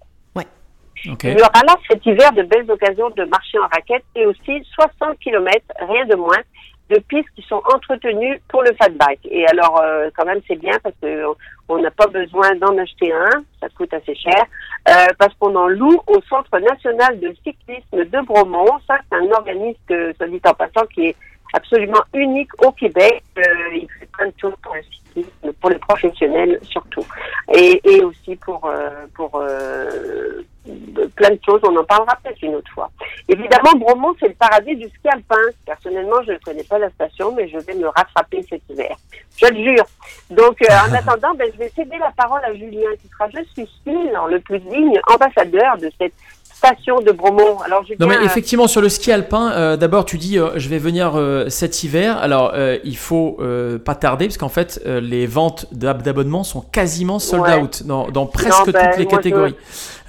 Ok. 1.08 1.24
Il 1.24 1.30
y 1.38 1.40
aura 1.40 1.62
là 1.66 1.74
cet 1.88 2.04
hiver 2.04 2.30
de 2.32 2.42
belles 2.42 2.70
occasions 2.70 3.08
de 3.08 3.24
marcher 3.24 3.58
en 3.58 3.66
raquette 3.72 4.04
et 4.14 4.26
aussi 4.26 4.62
60 4.74 5.18
km, 5.18 5.56
rien 5.88 6.04
de 6.04 6.14
moins, 6.14 6.36
de 6.90 6.98
pistes 6.98 7.28
qui 7.36 7.42
sont 7.42 7.62
entretenues 7.72 8.40
pour 8.48 8.62
le 8.62 8.72
fat 8.74 8.90
bike. 8.90 9.26
Et 9.30 9.46
alors, 9.46 9.80
euh, 9.80 10.10
quand 10.16 10.24
même, 10.24 10.40
c'est 10.46 10.56
bien 10.56 10.76
parce 10.82 10.94
que 11.00 11.24
on 11.68 11.78
n'a 11.78 11.90
pas 11.92 12.08
besoin 12.08 12.54
d'en 12.56 12.76
acheter 12.78 13.12
un, 13.12 13.44
ça 13.60 13.68
coûte 13.76 13.94
assez 13.94 14.14
cher, 14.16 14.44
euh, 14.88 15.06
parce 15.18 15.32
qu'on 15.34 15.54
en 15.54 15.68
loue 15.68 16.00
au 16.08 16.20
Centre 16.28 16.58
national 16.58 17.20
de 17.20 17.32
cyclisme 17.44 18.04
de 18.04 18.26
Bromont. 18.26 18.78
Ça, 18.88 18.98
c'est 19.08 19.16
un 19.16 19.30
organisme, 19.30 19.78
que, 19.88 20.12
soit 20.14 20.26
dit 20.26 20.40
en 20.44 20.54
passant, 20.54 20.84
qui 20.92 21.06
est 21.06 21.16
absolument 21.52 22.02
unique 22.14 22.50
au 22.64 22.72
Québec. 22.72 23.22
Euh, 23.38 23.42
il 23.72 23.88
fait 23.98 24.06
plein 24.12 24.26
de 24.26 24.34
choses 24.40 24.54
pour 24.62 24.74
le 24.74 24.82
cyclisme, 24.82 25.52
pour 25.60 25.70
les 25.70 25.78
professionnels 25.78 26.58
surtout, 26.62 27.06
et, 27.54 27.80
et 27.84 28.02
aussi 28.02 28.36
pour 28.36 28.64
euh, 28.66 29.06
pour 29.14 29.30
euh, 29.36 30.42
plein 31.16 31.30
de 31.30 31.40
choses. 31.44 31.60
On 31.62 31.76
en 31.76 31.84
parlera 31.84 32.16
peut-être 32.22 32.42
une 32.42 32.56
autre 32.56 32.70
fois. 32.72 32.90
Évidemment, 33.28 33.72
Bromont, 33.78 34.14
c'est 34.18 34.28
le 34.28 34.34
paradis 34.34 34.76
du 34.76 34.86
ski 34.88 35.08
alpin. 35.12 35.36
Personnellement, 35.66 36.22
je 36.26 36.32
ne 36.32 36.38
connais 36.38 36.64
pas 36.64 36.78
la 36.78 36.90
station, 36.90 37.32
mais 37.36 37.48
je 37.48 37.58
vais 37.58 37.74
me 37.74 37.86
rattraper 37.88 38.44
cet 38.48 38.62
hiver. 38.68 38.96
Je 39.36 39.46
le 39.46 39.56
jure. 39.62 39.84
Donc, 40.30 40.56
euh, 40.62 40.66
en 40.88 40.94
attendant, 40.94 41.34
ben, 41.34 41.48
je 41.52 41.58
vais 41.58 41.70
céder 41.74 41.96
la 41.98 42.12
parole 42.16 42.40
à 42.44 42.52
Julien, 42.54 42.88
qui 43.00 43.08
sera, 43.08 43.28
je 43.30 43.42
suis 43.52 43.68
le 43.86 44.38
plus 44.40 44.58
digne 44.60 44.98
ambassadeur 45.12 45.76
de 45.78 45.90
cette 45.98 46.12
station 46.44 47.00
de 47.00 47.10
Bromont. 47.10 47.58
Alors, 47.60 47.82
Julien, 47.84 47.96
Non 48.00 48.06
mais 48.06 48.18
euh, 48.18 48.24
effectivement 48.24 48.66
sur 48.66 48.82
le 48.82 48.90
ski 48.90 49.10
alpin, 49.12 49.50
euh, 49.52 49.76
d'abord 49.78 50.04
tu 50.04 50.18
dis 50.18 50.38
euh, 50.38 50.50
je 50.56 50.68
vais 50.68 50.76
venir 50.76 51.18
cet 51.48 51.82
hiver. 51.84 52.18
Alors 52.18 52.52
il 52.84 52.96
faut 52.98 53.38
pas 53.84 53.94
tarder 53.94 54.26
parce 54.26 54.36
qu'en 54.36 54.50
fait 54.50 54.78
les 54.84 55.26
ventes 55.26 55.66
d'ab- 55.72 56.02
d'abonnements 56.02 56.44
sont 56.44 56.60
quasiment 56.60 57.18
sold 57.18 57.42
Ouais. 57.44 57.54
out 57.62 57.82
dans, 57.86 58.08
dans 58.10 58.26
presque 58.26 58.66
Non, 58.66 58.72
ben, 58.72 58.90
toutes 58.90 58.98
les 58.98 59.04
je- 59.48 59.54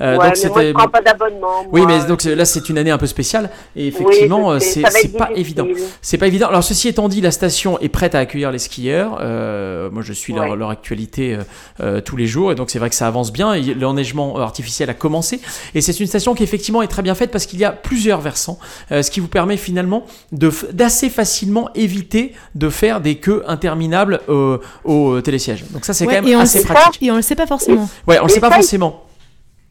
catégories. 0.01 0.07
ouais, 0.07 0.07
Euh, 0.07 0.13
donc 0.13 0.21
mais 0.21 0.27
moi, 0.27 0.35
c'était 0.35 0.67
je 0.69 0.73
prends 0.73 0.87
pas 0.87 1.01
d'abonnement. 1.01 1.65
oui 1.71 1.81
mais 1.87 2.03
donc 2.05 2.21
c'est- 2.21 2.35
là 2.35 2.45
c'est 2.45 2.69
une 2.69 2.77
année 2.77 2.91
un 2.91 2.97
peu 2.97 3.07
spéciale 3.07 3.49
et 3.75 3.83
Oui, 3.83 3.87
effectivement 3.87 4.51
je 4.51 4.55
euh, 4.55 4.59
c'est 4.59 5.17
pas 5.17 5.29
évident. 5.35 5.67
C'est 6.01 6.17
pas 6.17 6.27
évident. 6.27 6.47
Alors 6.47 6.63
ceci 6.63 6.87
étant 6.87 7.07
dit, 7.07 7.21
la 7.21 7.31
station 7.31 7.79
est 7.79 7.89
prête 7.89 8.15
à 8.15 8.19
accueillir 8.19 8.51
les 8.51 8.59
skieurs. 8.59 9.17
Euh, 9.21 9.89
moi, 9.91 10.01
je 10.03 10.13
suis 10.13 10.33
leur, 10.33 10.49
Ouais. 10.49 10.55
leur 10.55 10.69
actualité 10.69 11.35
euh, 11.35 11.43
euh, 11.81 12.01
tous 12.01 12.15
les 12.17 12.27
jours, 12.27 12.51
et 12.51 12.55
donc 12.55 12.69
c'est 12.69 12.79
vrai 12.79 12.89
que 12.89 12.95
ça 12.95 13.07
avance 13.07 13.31
bien. 13.31 13.53
Et 13.53 13.61
L'enneigement 13.73 14.37
artificiel 14.37 14.89
a 14.89 14.93
commencé, 14.93 15.39
et 15.75 15.81
c'est 15.81 15.99
une 15.99 16.07
station 16.07 16.33
qui 16.35 16.43
effectivement 16.43 16.81
est 16.81 16.87
très 16.87 17.01
bien 17.01 17.15
faite 17.15 17.31
parce 17.31 17.45
qu'il 17.45 17.59
y 17.59 17.65
a 17.65 17.71
plusieurs 17.71 18.21
versants, 18.21 18.57
euh, 18.91 19.01
ce 19.03 19.11
qui 19.11 19.19
vous 19.19 19.27
permet 19.27 19.57
finalement 19.57 20.05
de 20.31 20.49
f- 20.49 20.71
d'assez 20.71 21.09
facilement 21.09 21.69
éviter 21.75 22.33
de 22.55 22.69
faire 22.69 23.01
des 23.01 23.15
queues 23.15 23.43
interminables 23.47 24.19
euh, 24.29 24.57
au 24.83 25.19
télésiège. 25.21 25.65
Donc 25.71 25.85
ça, 25.85 25.93
c'est 25.93 26.05
Ouais, 26.05 26.17
quand 26.17 26.23
même 26.27 26.39
assez 26.39 26.63
pratique. 26.63 26.99
pas, 27.01 27.05
et 27.05 27.11
on 27.11 27.15
le 27.15 27.21
sait 27.21 27.35
pas 27.35 27.47
forcément. 27.47 27.89
Ouais, 28.07 28.19
on 28.19 28.23
le 28.23 28.29
sait 28.29 28.39
pas 28.39 28.51
forcément. 28.51 29.03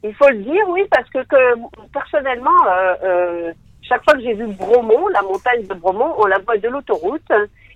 Il 0.02 0.14
faut 0.14 0.28
le 0.28 0.38
dire, 0.38 0.62
oui, 0.68 0.82
parce 0.90 1.08
que, 1.10 1.18
que 1.26 1.58
personnellement, 1.92 2.50
euh, 2.68 2.94
euh, 3.04 3.52
chaque 3.82 4.02
fois 4.04 4.14
que 4.14 4.20
j'ai 4.20 4.34
vu 4.34 4.46
Bromont, 4.46 5.08
la 5.08 5.22
montagne 5.22 5.66
de 5.68 5.74
Bromont, 5.74 6.14
on 6.18 6.26
la 6.26 6.38
voit 6.38 6.56
de 6.56 6.68
l'autoroute 6.68 7.30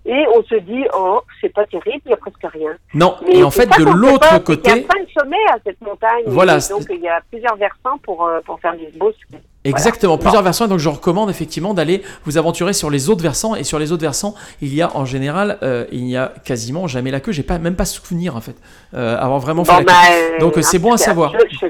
et 0.06 0.24
on 0.34 0.42
se 0.44 0.54
dit, 0.56 0.84
oh, 0.96 1.20
c'est 1.40 1.52
pas 1.52 1.64
terrible, 1.66 2.00
il 2.04 2.08
n'y 2.08 2.14
a 2.14 2.16
presque 2.16 2.44
rien. 2.52 2.72
Non, 2.94 3.16
Mais 3.26 3.38
et 3.38 3.44
en 3.44 3.50
fait, 3.50 3.66
de 3.66 3.84
l'autre 3.84 4.20
pas, 4.28 4.40
côté, 4.40 4.70
Il 4.70 4.76
y 4.76 4.80
a 4.80 4.86
cinq 4.86 5.08
sommets 5.18 5.36
à 5.52 5.56
cette 5.64 5.80
montagne. 5.80 6.22
Voilà, 6.26 6.56
et 6.58 6.68
donc 6.70 6.86
il 6.90 7.00
y 7.00 7.08
a 7.08 7.20
plusieurs 7.30 7.56
versants 7.56 7.98
pour, 8.02 8.26
euh, 8.26 8.40
pour 8.44 8.60
faire 8.60 8.74
du 8.76 8.86
beau 8.98 9.12
ski. 9.12 9.36
Exactement, 9.66 10.12
Voilà. 10.16 10.22
plusieurs 10.24 10.42
versants. 10.42 10.68
Donc 10.68 10.78
je 10.78 10.90
recommande 10.90 11.30
effectivement 11.30 11.72
d'aller 11.72 12.02
vous 12.26 12.36
aventurer 12.36 12.74
sur 12.74 12.90
les 12.90 13.08
autres 13.08 13.22
versants. 13.22 13.54
Et 13.54 13.64
sur 13.64 13.78
les 13.78 13.92
autres 13.92 14.02
versants, 14.02 14.34
il 14.60 14.74
y 14.74 14.82
a 14.82 14.94
en 14.94 15.06
général, 15.06 15.56
euh, 15.62 15.86
il 15.90 16.04
n'y 16.04 16.18
a 16.18 16.32
quasiment 16.44 16.86
jamais 16.86 17.10
la 17.10 17.20
queue. 17.20 17.32
J'ai 17.32 17.42
pas 17.42 17.58
même 17.58 17.74
pas 17.76 17.86
souvenir 17.86 18.36
en 18.36 18.42
fait, 18.42 18.56
euh, 18.92 19.16
avoir 19.18 19.38
vraiment 19.40 19.62
Bon, 19.62 19.72
fait 19.72 19.78
la 19.78 19.84
bah, 19.84 19.92
queue. 20.06 20.34
euh, 20.34 20.38
Donc, 20.40 20.54
c'est 20.62 20.78
bon 20.78 20.92
à 20.92 20.98
savoir. 20.98 21.32
Je, 21.32 21.56
je- 21.56 21.66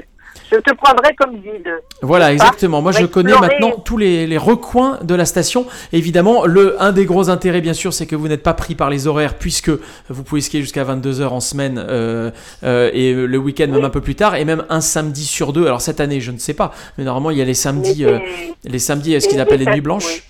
je 0.51 0.57
te 0.57 0.73
prendrai 0.73 1.15
comme 1.15 1.35
guide. 1.37 1.69
Voilà, 2.01 2.31
exactement. 2.33 2.81
Moi, 2.81 2.91
je 2.91 3.05
connais 3.05 3.33
maintenant 3.33 3.71
tous 3.71 3.97
les, 3.97 4.27
les 4.27 4.37
recoins 4.37 4.99
de 5.01 5.15
la 5.15 5.25
station. 5.25 5.65
Évidemment, 5.91 6.45
le 6.45 6.81
un 6.81 6.91
des 6.91 7.05
gros 7.05 7.29
intérêts, 7.29 7.61
bien 7.61 7.73
sûr, 7.73 7.93
c'est 7.93 8.05
que 8.05 8.15
vous 8.15 8.27
n'êtes 8.27 8.43
pas 8.43 8.53
pris 8.53 8.75
par 8.75 8.89
les 8.89 9.07
horaires, 9.07 9.35
puisque 9.35 9.71
vous 10.09 10.23
pouvez 10.23 10.41
skier 10.41 10.61
jusqu'à 10.61 10.83
22 10.83 11.21
h 11.21 11.27
en 11.27 11.39
semaine 11.39 11.83
euh, 11.87 12.31
euh, 12.63 12.89
et 12.93 13.13
le 13.13 13.37
week-end 13.37 13.67
même 13.67 13.83
un 13.83 13.89
peu 13.89 14.01
plus 14.01 14.15
tard, 14.15 14.35
et 14.35 14.45
même 14.45 14.65
un 14.69 14.81
samedi 14.81 15.25
sur 15.25 15.53
deux. 15.53 15.65
Alors 15.65 15.81
cette 15.81 15.99
année, 15.99 16.21
je 16.21 16.31
ne 16.31 16.37
sais 16.37 16.53
pas, 16.53 16.73
mais 16.97 17.03
normalement, 17.03 17.31
il 17.31 17.37
y 17.37 17.41
a 17.41 17.45
les 17.45 17.53
samedis, 17.53 18.05
euh, 18.05 18.19
les 18.63 18.79
samedis, 18.79 19.19
ce 19.21 19.27
qu'ils 19.27 19.39
appellent 19.39 19.59
les 19.59 19.71
nuits 19.71 19.81
blanches. 19.81 20.05
oui. 20.05 20.21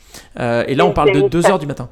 Et 0.67 0.75
là, 0.75 0.85
on 0.85 0.91
parle 0.91 1.09
de 1.11 1.15
c'est 1.15 1.21
une 1.21 1.29
2 1.29 1.41
fête. 1.41 1.51
heures 1.51 1.59
du 1.59 1.67
matin. 1.67 1.89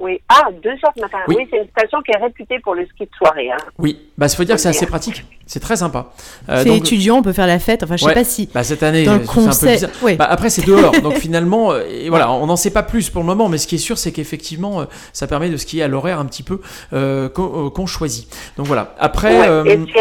Oui. 0.00 0.20
Ah, 0.28 0.48
deux 0.62 0.70
heures 0.70 0.92
du 0.96 1.02
matin. 1.02 1.18
Oui. 1.28 1.36
Oui, 1.38 1.46
c'est 1.50 1.58
une 1.58 1.68
station 1.68 2.00
qui 2.02 2.10
est 2.12 2.16
réputée 2.16 2.58
pour 2.60 2.74
le 2.74 2.84
ski 2.86 3.04
de 3.04 3.10
soirée. 3.16 3.50
Hein. 3.52 3.56
Oui, 3.78 3.98
bah, 4.18 4.26
il 4.26 4.34
faut 4.34 4.44
dire 4.44 4.56
que 4.56 4.60
c'est 4.60 4.68
assez 4.70 4.86
pratique. 4.86 5.24
C'est 5.46 5.60
très 5.60 5.76
sympa. 5.76 6.06
Euh, 6.48 6.62
C'est 6.62 6.76
étudiant, 6.76 7.18
on 7.18 7.22
peut 7.22 7.32
faire 7.34 7.46
la 7.46 7.58
fête. 7.58 7.82
Enfin, 7.82 7.96
je 7.96 8.02
sais 8.04 8.08
Ouais. 8.08 8.14
pas 8.14 8.24
si. 8.24 8.48
Bah, 8.54 8.64
cette 8.64 8.82
année, 8.82 9.04
c'est 9.04 9.10
un 9.10 9.18
peu 9.18 9.66
bizarre. 9.66 9.90
ouais. 10.02 10.16
Bah, 10.16 10.26
après, 10.30 10.48
c'est 10.50 10.64
dehors, 10.66 10.92
donc 11.02 11.14
finalement, 11.18 11.72
euh, 11.72 11.84
et 11.88 12.08
voilà, 12.08 12.30
on 12.32 12.46
n'en 12.46 12.56
sait 12.56 12.70
pas 12.72 12.82
plus 12.82 13.10
pour 13.10 13.20
le 13.22 13.26
moment, 13.26 13.48
mais 13.48 13.58
ce 13.58 13.66
qui 13.66 13.74
est 13.74 13.78
sûr, 13.78 13.98
c'est 13.98 14.10
qu'effectivement, 14.12 14.80
euh, 14.80 14.84
ça 15.12 15.26
permet 15.26 15.50
de 15.50 15.56
skier 15.56 15.82
à 15.82 15.88
l'horaire 15.88 16.18
un 16.18 16.24
petit 16.26 16.42
peu 16.42 16.60
euh, 16.92 17.28
qu'on 17.28 17.70
euh, 17.82 17.86
choisit. 17.86 18.26
Donc 18.56 18.66
voilà. 18.66 18.94
Après, 18.98 19.48
Ouais. 19.62 19.72
Et 19.74 19.76
puis, 19.78 19.94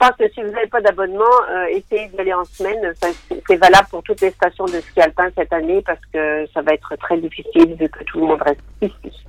je 0.00 0.06
pense 0.06 0.16
que 0.18 0.28
si 0.32 0.42
vous 0.42 0.50
n'avez 0.50 0.66
pas 0.66 0.80
d'abonnement, 0.80 1.24
euh, 1.50 1.66
essayez 1.66 2.08
d'y 2.08 2.20
aller 2.20 2.34
en 2.34 2.44
semaine. 2.44 2.92
C'est- 3.00 3.56
valable 3.56 3.88
pour 3.90 4.02
toutes 4.02 4.20
les 4.20 4.30
stations 4.30 4.66
de 4.66 4.80
ski 4.80 5.00
alpin 5.00 5.28
cette 5.36 5.52
année 5.52 5.80
parce 5.86 6.00
que 6.12 6.46
ça 6.52 6.60
va 6.62 6.74
être 6.74 6.94
très 6.96 7.16
difficile 7.18 7.74
vu 7.74 7.88
que 7.88 8.04
tout 8.04 8.20
le 8.20 8.26
monde 8.26 8.42
reste 8.42 8.60
ici. 8.82 9.24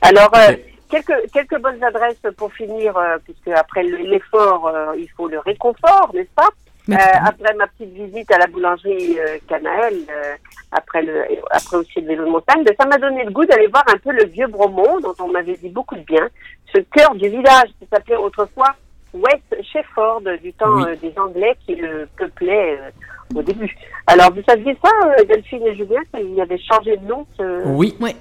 Alors, 0.00 0.30
euh, 0.34 0.54
quelques, 0.90 1.30
quelques 1.32 1.60
bonnes 1.60 1.82
adresses 1.84 2.20
pour 2.36 2.52
finir, 2.52 2.96
euh, 2.96 3.18
puisque 3.24 3.48
après 3.56 3.84
le- 3.84 3.98
l'effort, 3.98 4.66
euh, 4.66 4.94
il 4.96 5.08
faut 5.16 5.28
le 5.28 5.38
réconfort, 5.38 6.10
n'est-ce 6.14 6.34
pas? 6.34 6.48
Euh, 6.90 6.94
après 7.24 7.54
ma 7.54 7.68
petite 7.68 7.92
visite 7.94 8.28
à 8.32 8.38
la 8.38 8.48
boulangerie 8.48 9.16
euh, 9.20 9.38
Canaël, 9.48 9.94
euh, 10.10 10.34
après 10.72 11.02
le, 11.02 11.22
après 11.52 11.76
aussi 11.76 12.00
le 12.00 12.08
vélo 12.08 12.24
de 12.24 12.30
montagne, 12.30 12.64
ben, 12.64 12.74
ça 12.80 12.86
m'a 12.86 12.98
donné 12.98 13.22
le 13.24 13.30
goût 13.30 13.44
d'aller 13.44 13.68
voir 13.68 13.84
un 13.86 13.98
peu 13.98 14.10
le 14.10 14.24
vieux 14.24 14.48
Bromont, 14.48 14.98
dont 14.98 15.14
on 15.20 15.28
m'avait 15.28 15.54
dit 15.56 15.68
beaucoup 15.68 15.94
de 15.94 16.00
bien, 16.02 16.28
ce 16.74 16.80
cœur 16.80 17.14
du 17.14 17.28
village 17.28 17.68
qui 17.78 17.86
s'appelait 17.92 18.16
autrefois 18.16 18.74
West 19.14 19.64
Shefford, 19.72 20.22
du 20.42 20.52
temps 20.54 20.66
Oui. 20.76 20.84
euh, 20.88 20.96
des 21.02 21.12
Anglais 21.18 21.54
qui 21.66 21.74
le 21.74 22.08
peuplaient 22.16 22.78
euh, 22.80 23.38
au 23.38 23.42
début. 23.42 23.74
Alors, 24.06 24.32
vous 24.32 24.42
saviez 24.48 24.76
ça, 24.82 24.90
euh, 25.18 25.24
Delphine 25.24 25.62
et 25.66 25.76
Julien, 25.76 26.00
qu'il 26.14 26.40
avait 26.40 26.58
changé 26.58 26.96
de 26.96 27.06
nom, 27.06 27.26
ce 27.36 27.62
oui. 27.66 27.94
Oui, 28.00 28.14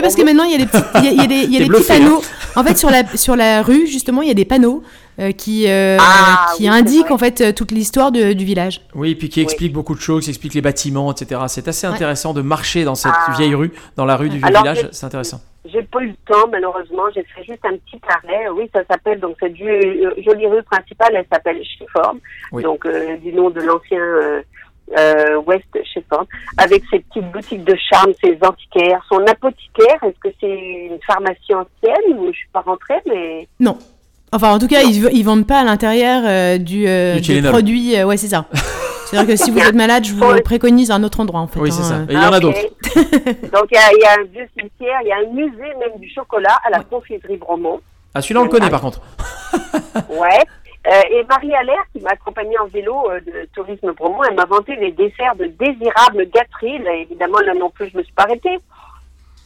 parce 0.00 0.14
que 0.16 0.22
maintenant, 0.22 0.44
il 0.44 0.52
y 0.52 0.54
a 0.54 0.58
des 0.58 0.66
petits, 0.66 0.82
il 0.96 1.04
y 1.04 1.08
a, 1.08 1.10
il 1.10 1.18
y 1.18 1.20
a 1.20 1.26
des, 1.26 1.34
il 1.34 1.52
y 1.52 1.56
a 1.56 1.58
T'es 1.58 1.64
des 1.64 1.70
petits 1.70 1.86
bluffé, 1.86 1.98
panneaux. 1.98 2.22
En 2.56 2.64
fait, 2.64 2.76
sur 2.76 2.90
la, 2.90 3.04
sur 3.16 3.36
la 3.36 3.62
rue, 3.62 3.86
justement, 3.86 4.22
il 4.22 4.28
y 4.28 4.30
a 4.30 4.34
des 4.34 4.46
panneaux 4.46 4.82
euh, 5.18 5.32
qui, 5.32 5.68
euh, 5.68 5.96
Ah, 6.00 6.52
qui 6.56 6.64
oui, 6.70 7.00
vrai. 7.02 7.10
en 7.12 7.18
fait 7.18 7.40
euh, 7.40 7.52
toute 7.52 7.70
l'histoire 7.72 8.12
de- 8.12 8.32
du 8.32 8.44
village. 8.44 8.80
Oui, 8.94 9.14
puis 9.14 9.28
qui 9.28 9.40
explique 9.40 9.72
beaucoup 9.72 9.94
de 9.94 10.00
choses, 10.00 10.24
qui 10.24 10.30
explique 10.30 10.54
les 10.54 10.60
bâtiments, 10.62 11.12
etc. 11.12 11.40
C'est 11.48 11.66
assez 11.68 11.86
Ouais. 11.86 11.94
intéressant 11.94 12.34
de 12.34 12.42
marcher 12.42 12.84
dans 12.84 12.94
cette 12.94 13.12
Ah. 13.14 13.32
vieille 13.36 13.54
rue, 13.54 13.72
dans 13.96 14.04
la 14.04 14.16
rue 14.16 14.28
du 14.28 14.36
vieux 14.38 14.46
Alors, 14.46 14.62
village. 14.62 14.88
C'est 14.92 15.06
intéressant. 15.06 15.40
J'ai 15.72 15.82
pas 15.82 16.00
eu 16.00 16.08
le 16.08 16.14
temps, 16.32 16.46
malheureusement. 16.50 17.02
J'ai 17.14 17.24
fait 17.24 17.42
juste 17.44 17.64
un 17.64 17.72
petit 17.76 18.00
arrêt. 18.08 18.48
Oui, 18.50 18.70
ça 18.72 18.82
s'appelle, 18.88 19.18
donc, 19.18 19.36
cette 19.40 19.56
jolie 19.56 20.46
rue 20.46 20.62
principale, 20.62 21.10
elle 21.14 21.26
s'appelle. 21.32 21.60
Oui. 22.52 22.62
Donc, 22.62 22.86
euh, 22.86 23.16
du 23.16 23.32
nom 23.32 23.50
de 23.50 23.60
l'ancien 23.62 23.98
euh, 23.98 24.42
euh, 24.96 25.36
West 25.44 25.66
Shefford. 25.92 26.26
Avec 26.58 26.84
ses 26.88 27.00
petites 27.00 27.30
boutiques 27.32 27.64
de 27.64 27.74
charme, 27.90 28.12
ses 28.22 28.38
antiquaires, 28.42 29.04
son 29.08 29.18
apothicaire. 29.26 29.96
Est-ce 30.04 30.18
que 30.20 30.28
c'est 30.40 30.48
une 30.48 30.98
pharmacie 31.04 31.52
ancienne 31.54 32.16
ou 32.18 32.26
je 32.32 32.36
suis 32.38 32.48
pas 32.52 32.60
rentrée, 32.60 33.00
mais. 33.06 33.48
Non. 33.58 33.76
Enfin, 34.32 34.52
en 34.52 34.58
tout 34.58 34.66
cas, 34.66 34.82
ils, 34.82 35.08
ils 35.12 35.22
vendent 35.24 35.46
pas 35.46 35.60
à 35.60 35.64
l'intérieur 35.64 36.22
euh, 36.26 36.58
du, 36.58 36.86
euh, 36.88 37.20
Du 37.20 37.40
des 37.40 37.48
produits. 37.48 37.96
euh, 37.96 38.04
ouais, 38.04 38.16
c'est 38.16 38.28
ça. 38.28 38.46
C'est-à-dire 39.06 39.28
que 39.28 39.36
si 39.36 39.52
vous 39.52 39.58
êtes 39.60 39.74
malade, 39.74 40.04
je 40.04 40.12
vous 40.14 40.40
préconise 40.42 40.90
un 40.90 41.04
autre 41.04 41.20
endroit 41.20 41.38
en 41.40 41.46
fait. 41.46 41.60
Oui, 41.60 41.70
c'est 41.70 41.82
hein, 41.82 42.06
ça. 42.06 42.12
Et 42.12 42.14
il 42.14 42.14
y 42.14 42.18
en 42.18 42.22
Ah, 42.22 42.34
a 42.34 42.36
ok. 42.38 42.42
d'autres. 42.42 42.58
donc, 43.52 43.68
il 43.70 43.74
y 43.74 43.78
a, 43.78 43.92
il 43.92 44.00
y 44.00 44.04
a 44.04 44.12
un 44.20 44.24
vieux 44.24 44.48
cimetière, 44.58 44.98
il 45.02 45.08
y 45.08 45.12
a 45.12 45.18
un 45.18 45.32
musée 45.32 45.72
même 45.78 45.98
du 46.00 46.10
chocolat 46.12 46.58
à 46.66 46.70
la 46.70 46.80
confiserie 46.82 47.36
Bromont. 47.36 47.80
Ah, 48.14 48.20
celui-là, 48.20 48.40
on 48.40 48.44
le 48.44 48.50
connaît 48.50 48.70
par 48.70 48.80
contre. 48.80 49.00
Ouais. 50.10 50.40
Euh, 50.88 51.00
et 51.10 51.24
Marie 51.24 51.52
Allaire, 51.54 51.82
qui 51.92 52.00
m'a 52.00 52.10
accompagnée 52.10 52.58
en 52.58 52.66
vélo 52.66 53.10
euh, 53.10 53.18
de 53.20 53.48
Tourisme 53.54 53.92
Bromont, 53.92 54.22
elle 54.28 54.36
m'a 54.36 54.44
vanté 54.44 54.76
les 54.76 54.92
desserts 54.92 55.34
de 55.36 55.46
désirables 55.46 56.28
gâteries. 56.32 56.78
Là, 56.78 56.94
évidemment, 56.94 57.38
là 57.40 57.54
non 57.54 57.70
plus, 57.70 57.88
je 57.92 57.98
me 57.98 58.02
suis 58.04 58.12
pas 58.12 58.22
arrêtée. 58.24 58.58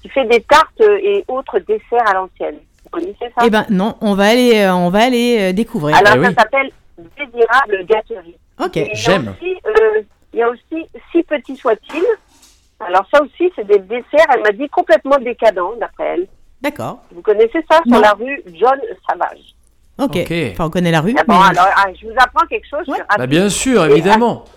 Qui 0.03 0.09
fait 0.11 0.27
des 0.27 0.41
tartes 0.43 0.81
et 0.81 1.25
autres 1.29 1.59
desserts 1.61 2.07
à 2.07 2.15
l'ancienne. 2.15 2.57
Vous 2.93 3.01
connaissez 3.01 3.33
ça 3.37 3.43
Eh 3.45 3.51
ben 3.51 3.67
non, 3.71 3.97
on 4.01 4.15
va 4.15 4.25
aller, 4.29 4.61
euh, 4.61 4.75
on 4.75 4.91
va 4.91 5.05
aller 5.05 5.39
euh, 5.41 5.53
découvrir. 5.53 5.97
Alors, 5.97 6.15
Eh 6.17 6.23
ça 6.25 6.29
oui. 6.29 6.35
s'appelle 6.39 6.71
Désirable 7.17 7.87
Gâterie. 7.87 8.37
ok. 8.63 8.91
J'aime. 8.95 9.35
euh, 9.43 10.03
Il 10.33 10.39
y 10.39 10.43
a 10.43 10.49
aussi, 10.49 10.87
si 11.13 11.23
petit 11.23 11.57
soit-il, 11.57 12.05
alors 12.81 13.05
ça 13.13 13.23
aussi, 13.23 13.51
c'est 13.57 13.67
des 13.67 13.79
desserts, 13.79 14.27
elle 14.35 14.43
m'a 14.43 14.53
dit, 14.53 14.69
complètement 14.69 15.19
décadents, 15.19 15.73
d'après 15.81 16.05
elle. 16.15 16.27
D'accord. 16.63 17.01
Vous 17.13 17.23
connaissez 17.23 17.65
ça 17.71 17.81
Non. 17.87 17.97
sur 17.97 18.03
la 18.03 18.13
rue 18.13 18.43
John 18.55 18.79
Savage 19.09 19.55
Ok. 19.99 20.17
Enfin, 20.53 20.65
on 20.67 20.71
connaît 20.71 20.91
la 20.91 21.01
rue. 21.03 21.15
Ah 21.19 21.25
bon, 21.27 21.35
mais- 21.39 21.59
alors, 21.59 21.73
ah, 21.77 21.87
je 22.01 22.07
vous 22.07 22.15
apprends 22.17 22.47
quelque 22.47 22.67
chose. 22.69 22.89
Ouais. 22.89 22.99
Bah, 23.19 23.27
bien 23.27 23.49
sûr, 23.51 23.85
évidemment. 23.85 24.45
Et 24.47 24.51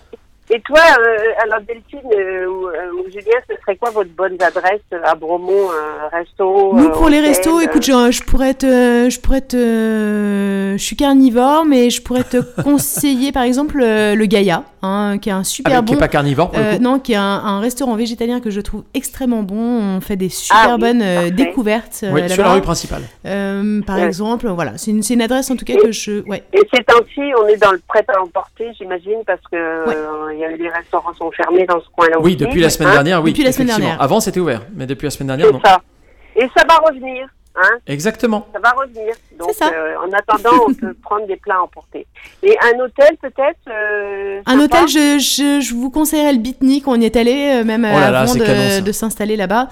toi, 0.64 0.78
euh, 0.98 1.16
alors 1.42 1.60
Delphine 1.66 2.00
euh, 2.12 2.46
ou, 2.46 2.68
euh, 2.68 2.92
ou 2.92 3.04
Julien, 3.10 3.38
ce 3.48 3.56
serait 3.62 3.76
quoi 3.76 3.90
votre 3.90 4.10
bonne 4.10 4.36
adresse 4.40 4.80
à 5.02 5.14
Bromont, 5.14 5.70
un 5.70 6.08
resto 6.16 6.74
Nous 6.74 6.86
euh, 6.88 6.92
pour 6.92 7.08
les 7.08 7.20
restos, 7.20 7.58
euh, 7.58 7.62
écoute, 7.62 7.82
je, 7.84 8.10
je 8.12 8.22
pourrais 8.22 8.54
te, 8.54 9.08
je 9.10 9.20
pourrais 9.20 9.40
te, 9.40 9.56
je 10.76 10.82
suis 10.82 10.96
carnivore, 10.96 11.64
mais 11.64 11.90
je 11.90 12.02
pourrais 12.02 12.24
te 12.24 12.36
conseiller 12.62 13.32
par 13.32 13.42
exemple 13.44 13.78
le 13.78 14.24
Gaïa, 14.26 14.64
hein, 14.82 15.16
qui 15.20 15.30
est 15.30 15.32
un 15.32 15.44
super 15.44 15.72
Ah, 15.72 15.80
mais 15.80 15.86
qui 15.86 15.92
bon. 15.92 15.98
est 15.98 16.00
pas 16.00 16.08
carnivore 16.08 16.50
pour 16.50 16.58
le 16.60 16.64
Euh, 16.66 16.76
coup. 16.76 16.82
non, 16.82 16.98
qui 16.98 17.12
est 17.12 17.16
un, 17.16 17.22
un 17.22 17.60
restaurant 17.60 17.94
végétalien 17.96 18.40
que 18.40 18.50
je 18.50 18.60
trouve 18.60 18.84
extrêmement 18.94 19.42
bon. 19.42 19.54
On 19.96 20.00
fait 20.00 20.16
des 20.16 20.28
super 20.28 20.56
Ah 20.62 20.74
oui, 20.74 20.80
bonnes 20.80 20.98
parfait. 21.00 21.30
découvertes 21.30 22.04
Oui, 22.12 22.28
sur 22.28 22.42
la 22.44 22.52
rue 22.52 22.60
principale. 22.60 23.02
Euh, 23.26 23.80
par 23.82 23.96
Ouais. 23.96 24.04
exemple, 24.04 24.46
voilà, 24.48 24.72
c'est 24.76 24.90
une, 24.90 25.02
c'est 25.02 25.14
une 25.14 25.22
adresse 25.22 25.50
en 25.50 25.56
tout 25.56 25.64
cas 25.64 25.74
Et- 25.74 25.78
que 25.78 25.90
je, 25.92 26.22
ouais. 26.28 26.42
Et 26.52 26.60
ces 26.74 26.84
temps-ci, 26.84 27.20
on 27.40 27.46
est 27.48 27.56
dans 27.56 27.72
le 27.72 27.80
prêt 27.88 28.04
à 28.08 28.20
emporter, 28.20 28.70
j'imagine, 28.78 29.20
parce 29.26 29.40
que 29.50 29.56
euh, 29.56 30.33
il 30.34 30.40
y 30.40 30.44
a 30.44 30.50
les 30.50 30.68
restaurants 30.68 31.14
sont 31.14 31.30
fermés 31.32 31.64
dans 31.66 31.80
ce 31.80 31.86
coin-là 31.96 32.18
Oui, 32.20 32.36
depuis 32.36 32.60
la 32.60 32.70
semaine 32.70 32.88
hein. 32.90 32.94
dernière, 32.94 33.22
oui. 33.22 33.30
Depuis 33.30 33.44
la 33.44 33.52
semaine 33.52 33.68
dernière. 33.68 34.00
Avant, 34.00 34.20
c'était 34.20 34.40
ouvert, 34.40 34.62
mais 34.74 34.86
depuis 34.86 35.06
la 35.06 35.10
semaine 35.10 35.28
dernière, 35.28 35.52
non. 35.52 35.60
Ça. 35.64 35.80
Et 36.36 36.46
ça 36.56 36.64
va 36.68 36.76
revenir, 36.86 37.26
hein 37.56 37.78
Exactement. 37.86 38.46
Ça 38.52 38.58
va 38.58 38.70
revenir. 38.70 39.14
Donc, 39.38 39.50
C'est 39.52 39.64
ça. 39.64 39.70
euh, 39.72 39.94
en 40.04 40.12
attendant, 40.12 40.64
on 40.68 40.74
peut 40.74 40.94
prendre 41.02 41.26
des 41.26 41.36
plats 41.36 41.56
à 41.56 41.60
emporter. 41.62 42.06
Et 42.42 42.56
un 42.62 42.78
hôtel, 42.80 43.16
peut-être 43.22 43.60
euh, 43.68 44.40
Un 44.46 44.58
hôtel, 44.60 44.88
je, 44.88 45.18
je, 45.18 45.60
je 45.64 45.74
vous 45.74 45.90
conseillerais 45.90 46.32
le 46.32 46.38
Bitnik. 46.40 46.88
On 46.88 47.00
y 47.00 47.04
est 47.04 47.16
allé 47.16 47.60
euh, 47.60 47.64
même 47.64 47.84
Oh 47.88 47.98
là 47.98 48.20
avant 48.20 48.34
de, 48.34 48.80
de 48.80 48.92
s'installer 48.92 49.36
là-bas. 49.36 49.68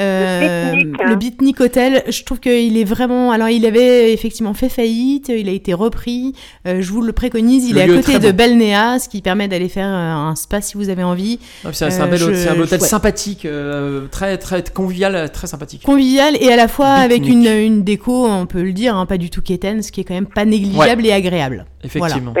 Euh, 0.00 0.72
Bitnik, 0.72 1.00
hein. 1.00 1.04
le 1.08 1.14
Bitnik 1.16 1.60
Hotel, 1.60 2.02
je 2.08 2.22
trouve 2.24 2.40
qu'il 2.40 2.76
est 2.76 2.84
vraiment. 2.84 3.30
Alors, 3.30 3.48
il 3.48 3.64
avait 3.64 4.12
effectivement 4.12 4.52
fait 4.54 4.68
faillite, 4.68 5.28
il 5.28 5.48
a 5.48 5.52
été 5.52 5.72
repris. 5.74 6.34
Euh, 6.66 6.80
je 6.80 6.90
vous 6.90 7.00
le 7.00 7.12
préconise. 7.12 7.68
Il 7.68 7.74
Le 7.74 7.80
est 7.80 7.82
à 7.82 7.86
est 7.86 7.96
côté 8.02 8.18
de. 8.18 8.32
Balnéa, 8.32 8.98
ce 8.98 9.08
qui 9.08 9.22
permet 9.22 9.46
d'aller 9.46 9.68
faire 9.68 9.86
euh, 9.88 10.12
un 10.30 10.34
spa 10.34 10.60
si 10.60 10.76
vous 10.76 10.88
avez 10.88 11.04
envie. 11.04 11.38
Ah, 11.64 11.68
C'est 11.72 11.84
un, 12.00 12.06
bel 12.08 12.22
hôtel- 12.22 12.34
je- 12.34 12.40
c'est 12.40 12.48
un 12.48 12.58
hôtel 12.60 12.80
ouais. 12.80 12.86
sympathique, 12.88 13.44
euh, 13.44 14.06
très, 14.10 14.36
très 14.38 14.64
convivial, 14.64 15.30
très 15.30 15.46
sympathique. 15.46 15.82
Convivial 15.84 16.34
et 16.40 16.48
à 16.52 16.56
la 16.56 16.66
fois 16.68 16.88
avec 16.88 17.26
une, 17.28 17.46
une 17.46 17.84
déco, 17.84 18.26
on 18.26 18.46
peut 18.46 18.62
le 18.62 18.72
dire, 18.72 18.96
hein, 18.96 19.06
pas 19.06 19.18
du 19.18 19.30
tout 19.30 19.42
quétaine, 19.42 19.82
ce 19.82 19.92
qui 19.92 20.00
est 20.00 20.04
quand 20.04 20.14
même 20.14 20.26
pas 20.26 20.44
négligeable 20.44 21.06
et 21.06 21.12
agréable. 21.12 21.66
Effectivement. 21.84 22.34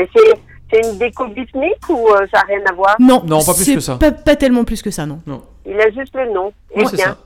C'est, 0.72 0.80
une 0.90 0.98
déco 0.98 1.28
bitnique 1.28 1.88
ou 1.88 2.08
euh, 2.08 2.26
ça 2.34 2.38
n'a 2.40 2.44
rien 2.48 2.60
à 2.68 2.72
voir? 2.72 2.96
Non, 2.98 3.22
Non, 3.24 3.44
pas 3.44 3.54
plus 3.54 3.74
que 3.74 3.80
ça. 3.80 3.94
Pas, 3.96 4.10
pas 4.10 4.34
tellement 4.34 4.64
plus 4.64 4.82
que 4.82 4.90
ça, 4.90 5.06
non. 5.06 5.20
Il 5.66 5.78
a 5.80 5.88
juste 5.90 6.12
le 6.16 6.32
nom. 6.32 6.52
Oui, 6.74 6.82
Eh 6.84 6.88
c'est 6.88 6.96
ça. 6.96 7.16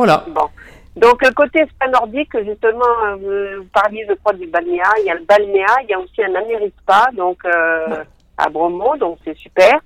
Voilà. 0.00 0.24
Bon. 0.28 0.48
Donc, 0.96 1.20
côté 1.34 1.62
spa 1.66 1.86
nordique, 1.88 2.32
justement, 2.42 2.94
euh, 3.04 3.16
vous, 3.16 3.62
vous 3.62 3.68
parliez, 3.70 4.06
je 4.08 4.14
crois, 4.14 4.32
du 4.32 4.46
balnéa. 4.46 4.84
Il 5.00 5.04
y 5.04 5.10
a 5.10 5.14
le 5.14 5.24
balnéa, 5.24 5.66
il 5.82 5.90
y 5.90 5.92
a 5.92 6.00
aussi 6.00 6.24
un 6.24 6.34
Amérispa, 6.34 7.10
donc, 7.14 7.44
euh, 7.44 8.02
à 8.38 8.48
Bromont, 8.48 8.96
donc 8.96 9.18
c'est 9.26 9.36
super. 9.36 9.78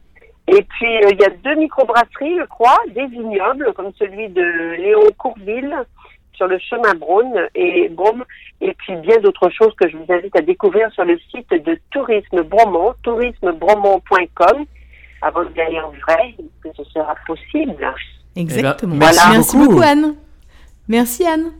Et 0.47 0.63
puis, 0.63 0.97
euh, 0.99 1.09
il 1.11 1.21
y 1.21 1.25
a 1.25 1.31
deux 1.31 1.57
microbrasseries, 1.57 2.39
je 2.39 2.45
crois, 2.45 2.79
des 2.95 3.07
vignobles, 3.07 3.73
comme 3.75 3.91
celui 3.99 4.29
de 4.29 4.77
Léon 4.77 5.09
Courville, 5.19 5.75
sur 6.35 6.47
le 6.47 6.61
chemin 6.61 6.95
Braune 6.95 7.49
et 7.57 7.89
Brome, 7.89 8.25
et 8.61 8.73
puis 8.75 8.95
bien 8.95 9.19
d'autres 9.19 9.51
choses 9.51 9.75
que 9.75 9.89
je 9.89 9.97
vous 9.97 10.13
invite 10.13 10.37
à 10.37 10.43
découvrir 10.43 10.93
sur 10.93 11.05
le 11.05 11.19
site 11.33 11.51
de 11.51 11.77
Tourisme 11.91 12.43
Bromont, 12.43 12.95
tourismebromont.com, 13.03 14.65
avant 15.23 15.45
d'y 15.45 15.61
aller 15.61 15.81
en 15.81 15.91
vrai, 16.07 16.35
que 16.63 16.69
ce 16.77 16.85
sera 16.85 17.17
possible. 17.27 17.85
Eh 18.37 18.45
ben, 18.45 18.51
Exactement. 18.51 18.97
Merci, 18.97 19.57
beaucoup. 19.57 19.81
Anne. 19.81 20.15
Merci 20.89 21.27
Anne. 21.27 21.53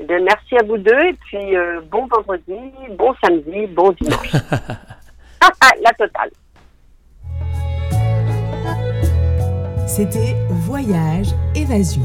Eh 0.00 0.04
bien, 0.04 0.20
merci 0.20 0.56
à 0.56 0.62
vous 0.64 0.78
deux 0.78 1.00
et 1.00 1.14
puis 1.14 1.56
euh, 1.56 1.80
bon 1.90 2.06
vendredi, 2.06 2.54
bon 2.96 3.14
samedi, 3.22 3.66
bon 3.68 3.92
dimanche. 4.00 4.32
la 5.82 5.92
totale. 5.92 6.30
C'était 9.86 10.36
Voyage 10.50 11.28
Évasion. 11.54 12.02